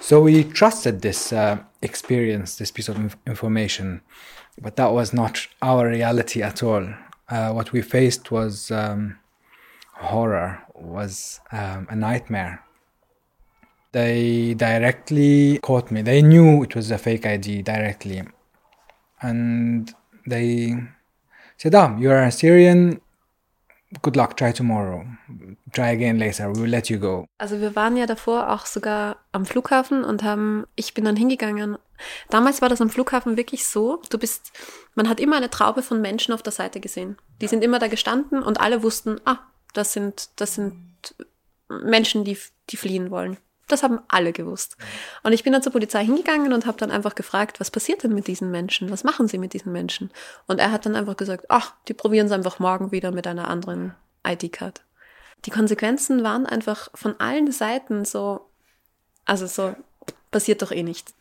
So 0.00 0.20
we 0.20 0.44
trusted 0.44 1.02
this 1.02 1.32
uh, 1.32 1.58
experience, 1.80 2.56
this 2.56 2.70
piece 2.70 2.88
of 2.88 2.96
inf- 2.96 3.16
information, 3.26 4.02
but 4.60 4.76
that 4.76 4.92
was 4.92 5.12
not 5.12 5.46
our 5.60 5.88
reality 5.88 6.42
at 6.42 6.62
all. 6.62 6.86
Uh, 7.28 7.52
what 7.52 7.72
we 7.72 7.82
faced 7.82 8.30
was 8.30 8.70
um, 8.70 9.18
horror, 9.94 10.62
was 10.74 11.40
um, 11.50 11.88
a 11.90 11.96
nightmare. 11.96 12.64
They 13.90 14.54
directly 14.54 15.58
caught 15.58 15.90
me. 15.90 16.02
They 16.02 16.22
knew 16.22 16.62
it 16.62 16.76
was 16.76 16.90
a 16.92 16.98
fake 16.98 17.26
ID 17.26 17.62
directly, 17.62 18.22
and 19.20 19.92
they 20.26 20.76
said, 21.56 21.74
"Ah, 21.74 21.96
you 21.98 22.10
are 22.10 22.24
a 22.24 22.30
Syrian. 22.30 23.00
Good 24.00 24.16
luck. 24.16 24.36
Try 24.36 24.52
tomorrow. 24.52 25.04
Try 25.72 25.90
again 25.90 26.18
later. 26.18 26.54
We 26.54 26.62
will 26.62 26.70
let 26.70 26.88
you 26.88 26.98
go." 26.98 27.26
Also 27.38 27.60
wir 27.60 27.76
waren 27.76 27.96
ja 27.96 28.06
davor 28.06 28.50
auch 28.50 28.66
sogar 28.66 29.16
am 29.32 29.44
Flughafen 29.44 30.04
und 30.04 30.22
haben. 30.22 30.66
Ich 30.76 30.94
bin 30.94 31.04
dann 31.04 31.16
hingegangen. 31.16 31.76
Damals 32.30 32.62
war 32.62 32.68
das 32.68 32.80
am 32.80 32.90
Flughafen 32.90 33.36
wirklich 33.36 33.66
so. 33.66 34.00
Du 34.10 34.18
bist. 34.18 34.52
Man 34.94 35.08
hat 35.08 35.20
immer 35.20 35.36
eine 35.36 35.50
Traube 35.50 35.82
von 35.82 36.00
Menschen 36.00 36.32
auf 36.34 36.42
der 36.42 36.52
Seite 36.52 36.80
gesehen. 36.80 37.16
Die 37.40 37.48
sind 37.48 37.62
immer 37.62 37.78
da 37.78 37.88
gestanden 37.88 38.42
und 38.42 38.60
alle 38.60 38.82
wussten, 38.82 39.20
ah, 39.24 39.38
das 39.72 39.92
sind, 39.92 40.30
das 40.36 40.54
sind 40.54 40.76
Menschen, 41.68 42.24
die, 42.24 42.36
die 42.70 42.76
fliehen 42.76 43.10
wollen. 43.10 43.36
Das 43.72 43.82
haben 43.82 44.00
alle 44.08 44.34
gewusst. 44.34 44.76
Und 45.22 45.32
ich 45.32 45.44
bin 45.44 45.54
dann 45.54 45.62
zur 45.62 45.72
Polizei 45.72 46.04
hingegangen 46.04 46.52
und 46.52 46.66
habe 46.66 46.76
dann 46.76 46.90
einfach 46.90 47.14
gefragt, 47.14 47.58
was 47.58 47.70
passiert 47.70 48.02
denn 48.02 48.14
mit 48.14 48.26
diesen 48.26 48.50
Menschen? 48.50 48.90
Was 48.90 49.02
machen 49.02 49.28
sie 49.28 49.38
mit 49.38 49.54
diesen 49.54 49.72
Menschen? 49.72 50.10
Und 50.46 50.58
er 50.58 50.70
hat 50.70 50.84
dann 50.84 50.94
einfach 50.94 51.16
gesagt, 51.16 51.46
ach, 51.48 51.72
die 51.88 51.94
probieren 51.94 52.26
es 52.26 52.32
einfach 52.32 52.58
morgen 52.58 52.92
wieder 52.92 53.12
mit 53.12 53.26
einer 53.26 53.48
anderen 53.48 53.94
ID-Card. 54.26 54.82
Die 55.46 55.50
Konsequenzen 55.50 56.22
waren 56.22 56.44
einfach 56.44 56.90
von 56.92 57.18
allen 57.18 57.50
Seiten 57.50 58.04
so, 58.04 58.42
also 59.24 59.46
so, 59.46 59.74
passiert 60.30 60.60
doch 60.60 60.70
eh 60.70 60.82
nichts. 60.82 61.14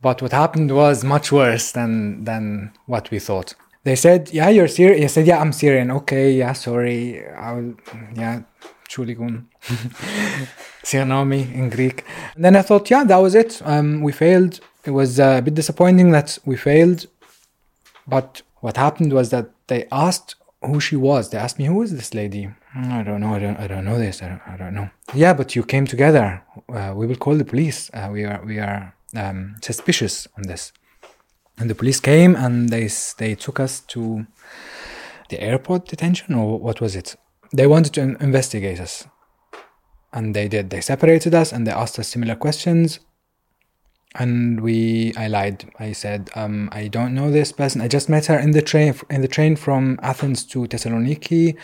But 0.00 0.20
what 0.22 0.32
happened 0.32 0.72
was 0.72 1.04
much 1.04 1.30
worse 1.30 1.72
than, 1.72 2.24
than 2.24 2.72
what 2.86 3.12
we 3.12 3.20
thought. 3.20 3.56
They 3.84 3.94
said, 3.94 4.32
yeah, 4.32 4.50
you're 4.50 4.66
Syrian. 4.66 5.04
I 5.04 5.06
said, 5.06 5.28
yeah, 5.28 5.40
I'm 5.40 5.52
Syrian. 5.52 5.92
Okay, 5.92 6.32
yeah, 6.32 6.52
sorry. 6.52 7.24
I'll, 7.38 7.74
yeah, 8.16 8.40
Entschuldigung. 8.82 9.44
Sionami 10.86 11.52
in 11.52 11.68
Greek. 11.68 12.04
And 12.34 12.44
then 12.44 12.54
I 12.56 12.62
thought, 12.62 12.90
yeah, 12.90 13.04
that 13.04 13.16
was 13.16 13.34
it. 13.34 13.60
Um, 13.64 14.02
we 14.02 14.12
failed. 14.12 14.60
It 14.84 14.92
was 14.92 15.18
uh, 15.18 15.36
a 15.38 15.42
bit 15.42 15.54
disappointing 15.54 16.12
that 16.12 16.38
we 16.44 16.56
failed. 16.56 17.06
But 18.06 18.42
what 18.60 18.76
happened 18.76 19.12
was 19.12 19.30
that 19.30 19.50
they 19.66 19.88
asked 19.90 20.36
who 20.62 20.78
she 20.80 20.96
was. 20.96 21.30
They 21.30 21.38
asked 21.38 21.58
me, 21.58 21.64
who 21.66 21.82
is 21.82 21.92
this 21.92 22.14
lady? 22.14 22.50
I 22.74 23.02
don't 23.02 23.20
know. 23.20 23.34
I 23.34 23.40
don't. 23.40 23.58
I 23.58 23.66
don't 23.66 23.84
know 23.84 23.98
this. 23.98 24.22
I 24.22 24.28
don't. 24.28 24.42
I 24.46 24.56
don't 24.56 24.74
know. 24.74 24.88
Yeah, 25.14 25.34
but 25.34 25.56
you 25.56 25.64
came 25.64 25.86
together. 25.86 26.42
Uh, 26.68 26.92
we 26.94 27.06
will 27.06 27.16
call 27.16 27.34
the 27.34 27.44
police. 27.44 27.90
Uh, 27.92 28.08
we 28.12 28.24
are. 28.24 28.40
We 28.44 28.58
are 28.58 28.94
um, 29.16 29.56
suspicious 29.62 30.28
on 30.36 30.42
this. 30.44 30.72
And 31.58 31.70
the 31.70 31.74
police 31.74 32.00
came 32.00 32.36
and 32.36 32.68
they 32.68 32.88
they 33.16 33.34
took 33.34 33.58
us 33.58 33.80
to 33.80 34.26
the 35.30 35.40
airport 35.40 35.88
detention 35.88 36.34
or 36.34 36.58
what 36.60 36.80
was 36.80 36.94
it? 36.94 37.16
They 37.52 37.66
wanted 37.66 37.94
to 37.94 38.02
investigate 38.20 38.78
us 38.78 39.06
and 40.16 40.34
they 40.34 40.48
did 40.48 40.70
they 40.70 40.80
separated 40.80 41.34
us 41.34 41.52
and 41.52 41.66
they 41.66 41.70
asked 41.70 41.98
us 41.98 42.08
similar 42.08 42.34
questions. 42.34 43.00
And 44.14 44.62
we 44.62 45.12
i 45.16 45.28
lied. 45.28 45.70
I 45.78 45.92
said 45.92 46.30
um, 46.34 46.70
i 46.72 46.88
don't 46.88 47.14
know 47.14 47.30
this 47.30 47.52
person. 47.52 47.82
I 47.82 47.88
just 47.88 48.08
met 48.08 48.26
her 48.26 48.38
in 48.38 48.52
the 48.52 48.62
train 48.62 48.94
in 49.10 49.20
the 49.20 49.28
train 49.28 49.56
from 49.56 49.98
athens 50.02 50.44
to 50.46 50.66
thessaloniki. 50.66 51.56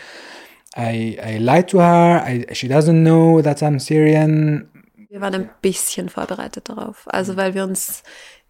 I 0.77 1.17
i 1.21 1.37
lied 1.39 1.67
to 1.69 1.79
her. 1.79 2.21
I, 2.31 2.45
she 2.53 2.67
doesn't 2.67 3.03
know 3.03 3.41
that 3.41 3.63
i'm 3.63 3.79
syrian. 3.79 4.69
Wir 5.09 5.21
waren 5.21 5.33
ein 5.35 5.49
bisschen 5.61 6.09
vorbereitet 6.09 6.69
darauf. 6.69 7.07
Also 7.07 7.35
weil 7.37 7.55
wir 7.55 7.63
uns 7.63 8.03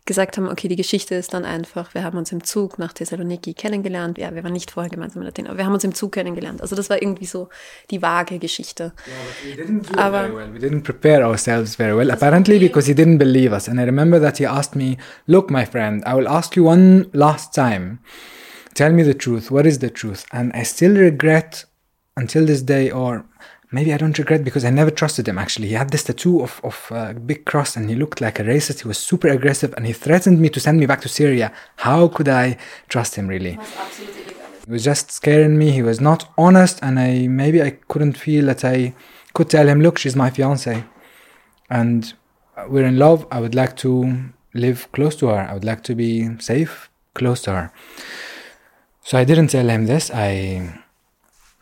gesagt 0.06 0.38
haben, 0.38 0.50
okay, 0.50 0.68
die 0.68 0.76
Geschichte 0.76 1.16
ist 1.16 1.34
dann 1.34 1.46
einfach, 1.46 1.94
wir 1.94 2.04
haben 2.04 2.18
uns 2.18 2.32
im 2.32 2.44
Zug 2.44 2.78
nach 2.78 2.92
Thessaloniki 2.92 3.54
kennengelernt. 3.54 4.18
Ja, 4.18 4.36
wir 4.36 4.44
waren 4.44 4.52
nicht 4.52 4.72
vorher 4.72 4.90
gemeinsam 4.90 5.22
in 5.22 5.28
Athen, 5.30 5.48
aber 5.48 5.58
wir 5.58 5.66
haben 5.66 5.74
uns 5.74 5.84
im 5.84 5.96
Zug 5.96 6.12
kennengelernt. 6.12 6.62
Also 6.62 6.76
das 6.76 6.90
war 6.90 7.02
irgendwie 7.02 7.26
so 7.26 7.50
die 7.90 8.02
vage 8.02 8.38
Geschichte. 8.40 8.94
Yeah, 9.08 9.56
we 9.56 9.62
didn't 9.62 9.92
do 9.92 9.98
aber, 9.98 10.28
very 10.28 10.36
well. 10.36 10.54
We 10.54 10.60
didn't 10.60 10.84
prepare 10.84 11.26
ourselves 11.26 11.76
very 11.76 11.96
well, 11.96 12.12
apparently 12.12 12.60
because 12.60 12.88
he 12.88 12.94
didn't 12.94 13.18
believe 13.18 13.56
us. 13.56 13.70
And 13.70 13.80
I 13.80 13.84
remember 13.84 14.20
that 14.20 14.40
he 14.40 14.46
asked 14.46 14.76
me, 14.76 14.98
look, 15.26 15.50
my 15.50 15.66
friend, 15.66 16.04
I 16.06 16.16
will 16.16 16.28
ask 16.28 16.56
you 16.58 16.66
one 16.66 17.10
last 17.14 17.54
time. 17.54 18.00
Tell 18.74 18.92
me 18.92 19.04
the 19.04 19.14
truth. 19.14 19.52
What 19.52 19.66
is 19.66 19.80
the 19.80 19.90
truth? 19.90 20.26
And 20.32 20.52
I 20.54 20.64
still 20.64 20.96
regret 20.96 21.66
until 22.18 22.46
this 22.46 22.62
day, 22.62 22.92
or 22.92 23.26
maybe 23.74 23.92
I 23.92 23.98
don't 23.98 24.18
regret 24.18 24.44
because 24.44 24.64
I 24.64 24.70
never 24.70 24.92
trusted 24.92 25.28
him 25.28 25.40
actually. 25.40 25.68
He 25.68 25.74
had 25.74 25.90
this 25.90 26.04
tattoo 26.04 26.42
of, 26.42 26.62
of 26.64 26.88
a 26.92 26.96
uh, 26.96 27.14
big 27.14 27.44
cross 27.46 27.76
and 27.76 27.90
he 27.90 27.96
looked 27.96 28.22
like 28.22 28.40
a 28.40 28.44
racist. 28.44 28.82
He 28.82 28.88
was 28.88 28.98
super 28.98 29.28
aggressive 29.28 29.74
and 29.76 29.86
he 29.86 29.94
threatened 29.94 30.40
me 30.40 30.50
to 30.50 30.60
send 30.60 30.80
me 30.80 30.86
back 30.86 31.02
to 31.02 31.10
Syria. 31.10 31.52
How 31.78 32.08
could 32.08 32.30
I 32.30 32.58
trust 32.88 33.16
him 33.16 33.28
really? 33.28 33.60
He 34.66 34.72
was 34.72 34.84
just 34.84 35.12
scaring 35.12 35.58
me. 35.58 35.72
He 35.72 35.82
was 35.82 36.00
not 36.00 36.32
honest 36.38 36.80
and 36.82 37.00
I 37.00 37.28
maybe 37.28 37.62
I 37.62 37.72
couldn't 37.88 38.18
feel 38.18 38.46
that 38.46 38.64
I 38.64 38.94
could 39.34 39.50
tell 39.50 39.68
him, 39.68 39.82
look, 39.82 39.98
she's 39.98 40.16
my 40.16 40.30
fiance 40.30 40.84
and 41.70 42.14
we're 42.68 42.86
in 42.86 43.00
love. 43.00 43.26
I 43.32 43.40
would 43.42 43.56
like 43.56 43.76
to 43.78 44.32
live 44.54 44.92
close 44.92 45.16
to 45.18 45.28
her. 45.28 45.48
I 45.50 45.54
would 45.54 45.66
like 45.66 45.84
to 45.84 45.96
be 45.96 46.40
safe 46.40 46.90
close 47.16 47.42
to 47.44 47.52
her. 47.52 47.74
So 49.04 49.18
I 49.18 49.24
didn't 49.24 49.48
tell 49.48 49.68
him 49.68 49.88
this. 49.88 50.12
I 50.14 50.80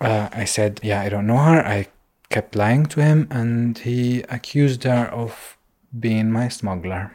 uh, 0.01 0.29
I 0.33 0.45
said, 0.45 0.79
yeah, 0.83 0.99
I 1.01 1.09
don't 1.09 1.27
know 1.27 1.37
her. 1.37 1.65
I 1.65 1.87
kept 2.31 2.55
lying 2.55 2.85
to 2.87 3.01
him 3.01 3.27
and 3.29 3.77
he 3.79 4.21
accused 4.37 4.83
her 4.83 5.05
of 5.21 5.57
being 5.99 6.31
my 6.31 6.47
smuggler, 6.47 7.11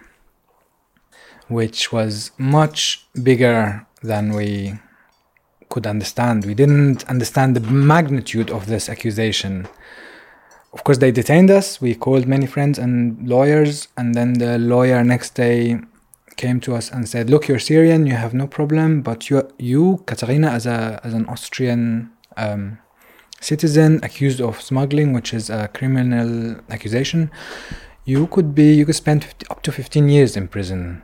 which 1.49 1.91
was 1.91 2.31
much 2.39 3.07
bigger 3.23 3.87
than 4.03 4.35
we 4.35 4.79
could 5.71 5.87
understand. 5.87 6.45
We 6.45 6.55
didn't 6.55 7.05
understand 7.09 7.57
the 7.57 7.61
magnitude 7.61 8.51
of 8.51 8.67
this 8.67 8.89
accusation. 8.89 9.67
Of 10.73 10.85
course, 10.85 10.99
they 10.99 11.11
detained 11.11 11.51
us. 11.51 11.81
We 11.81 11.95
called 11.95 12.27
many 12.27 12.47
friends 12.47 12.79
and 12.79 13.27
lawyers, 13.27 13.89
and 13.97 14.15
then 14.15 14.35
the 14.35 14.59
lawyer 14.59 15.03
next 15.03 15.35
day 15.35 15.81
came 16.37 16.61
to 16.61 16.75
us 16.75 16.91
and 16.91 17.09
said, 17.09 17.31
"Look, 17.31 17.49
you're 17.49 17.59
Syrian. 17.59 18.07
You 18.07 18.17
have 18.17 18.35
no 18.35 18.47
problem, 18.47 19.01
but 19.01 19.31
you, 19.31 19.49
you, 19.59 20.05
Katarina, 20.07 20.49
as 20.49 20.67
a 20.67 21.01
as 21.03 21.15
an 21.15 21.25
Austrian 21.27 22.11
um, 22.37 22.79
citizen 23.41 24.01
accused 24.03 24.41
of 24.41 24.61
smuggling, 24.61 25.13
which 25.13 25.33
is 25.33 25.51
a 25.51 25.69
criminal 25.69 26.61
accusation, 26.71 27.31
you 28.05 28.27
could 28.29 28.55
be 28.55 28.73
you 28.75 28.87
could 28.87 28.95
spend 28.95 29.25
50, 29.25 29.47
up 29.51 29.63
to 29.63 29.73
15 29.73 30.09
years 30.09 30.37
in 30.37 30.49
prison. 30.49 31.03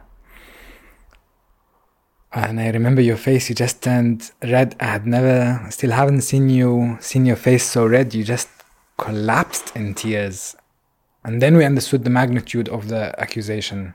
And 2.33 2.61
I 2.61 2.71
remember 2.71 3.03
your 3.03 3.16
face; 3.16 3.49
you 3.49 3.55
just 3.55 3.83
turned 3.83 4.31
red. 4.42 4.75
I 4.81 4.87
had 4.87 5.07
never, 5.07 5.66
still 5.71 5.90
haven't 5.90 6.23
seen 6.23 6.49
you 6.49 6.97
seen 7.01 7.27
your 7.27 7.37
face 7.37 7.64
so 7.64 7.87
red. 7.87 8.14
You 8.14 8.25
just 8.25 8.49
collapsed 8.97 9.77
in 9.77 9.95
tears, 9.95 10.57
and 11.25 11.42
then 11.42 11.57
we 11.57 11.64
understood 11.64 12.05
the 12.05 12.11
magnitude 12.11 12.68
of 12.68 12.88
the 12.88 13.14
accusation. 13.21 13.95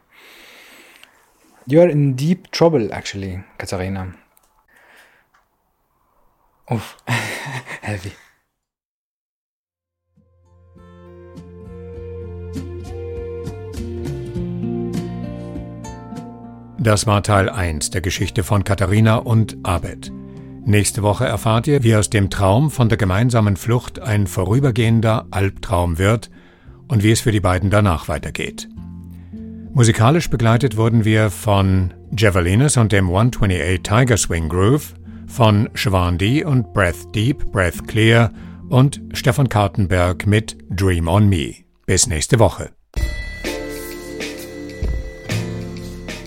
You 1.65 1.81
are 1.81 1.89
in 1.89 2.13
deep 2.13 2.51
trouble, 2.51 2.93
actually, 2.93 3.43
Katarina 3.57 4.13
Uff, 6.69 6.97
heavy. 7.07 8.13
Das 16.87 17.05
war 17.05 17.21
Teil 17.21 17.49
1 17.49 17.89
der 17.89 17.99
Geschichte 17.99 18.45
von 18.45 18.63
Katharina 18.63 19.17
und 19.17 19.57
Abed. 19.63 20.09
Nächste 20.63 21.03
Woche 21.03 21.25
erfahrt 21.25 21.67
ihr, 21.67 21.83
wie 21.83 21.93
aus 21.97 22.09
dem 22.09 22.29
Traum 22.29 22.71
von 22.71 22.87
der 22.87 22.97
gemeinsamen 22.97 23.57
Flucht 23.57 23.99
ein 23.99 24.25
vorübergehender 24.25 25.27
Albtraum 25.29 25.97
wird 25.97 26.29
und 26.87 27.03
wie 27.03 27.11
es 27.11 27.19
für 27.19 27.33
die 27.33 27.41
beiden 27.41 27.69
danach 27.69 28.07
weitergeht. 28.07 28.69
Musikalisch 29.73 30.29
begleitet 30.29 30.77
wurden 30.77 31.03
wir 31.03 31.29
von 31.29 31.93
Javelinus 32.17 32.77
und 32.77 32.93
dem 32.93 33.07
128 33.07 33.83
Tiger 33.83 34.15
Swing 34.15 34.47
Groove, 34.47 34.93
von 35.27 35.69
Siobhan 35.73 36.17
D 36.17 36.45
und 36.45 36.71
Breath 36.71 37.13
Deep, 37.13 37.51
Breath 37.51 37.85
Clear 37.85 38.31
und 38.69 39.01
Stefan 39.11 39.49
Kartenberg 39.49 40.25
mit 40.25 40.57
Dream 40.69 41.09
on 41.09 41.27
Me. 41.27 41.53
Bis 41.85 42.07
nächste 42.07 42.39
Woche. 42.39 42.76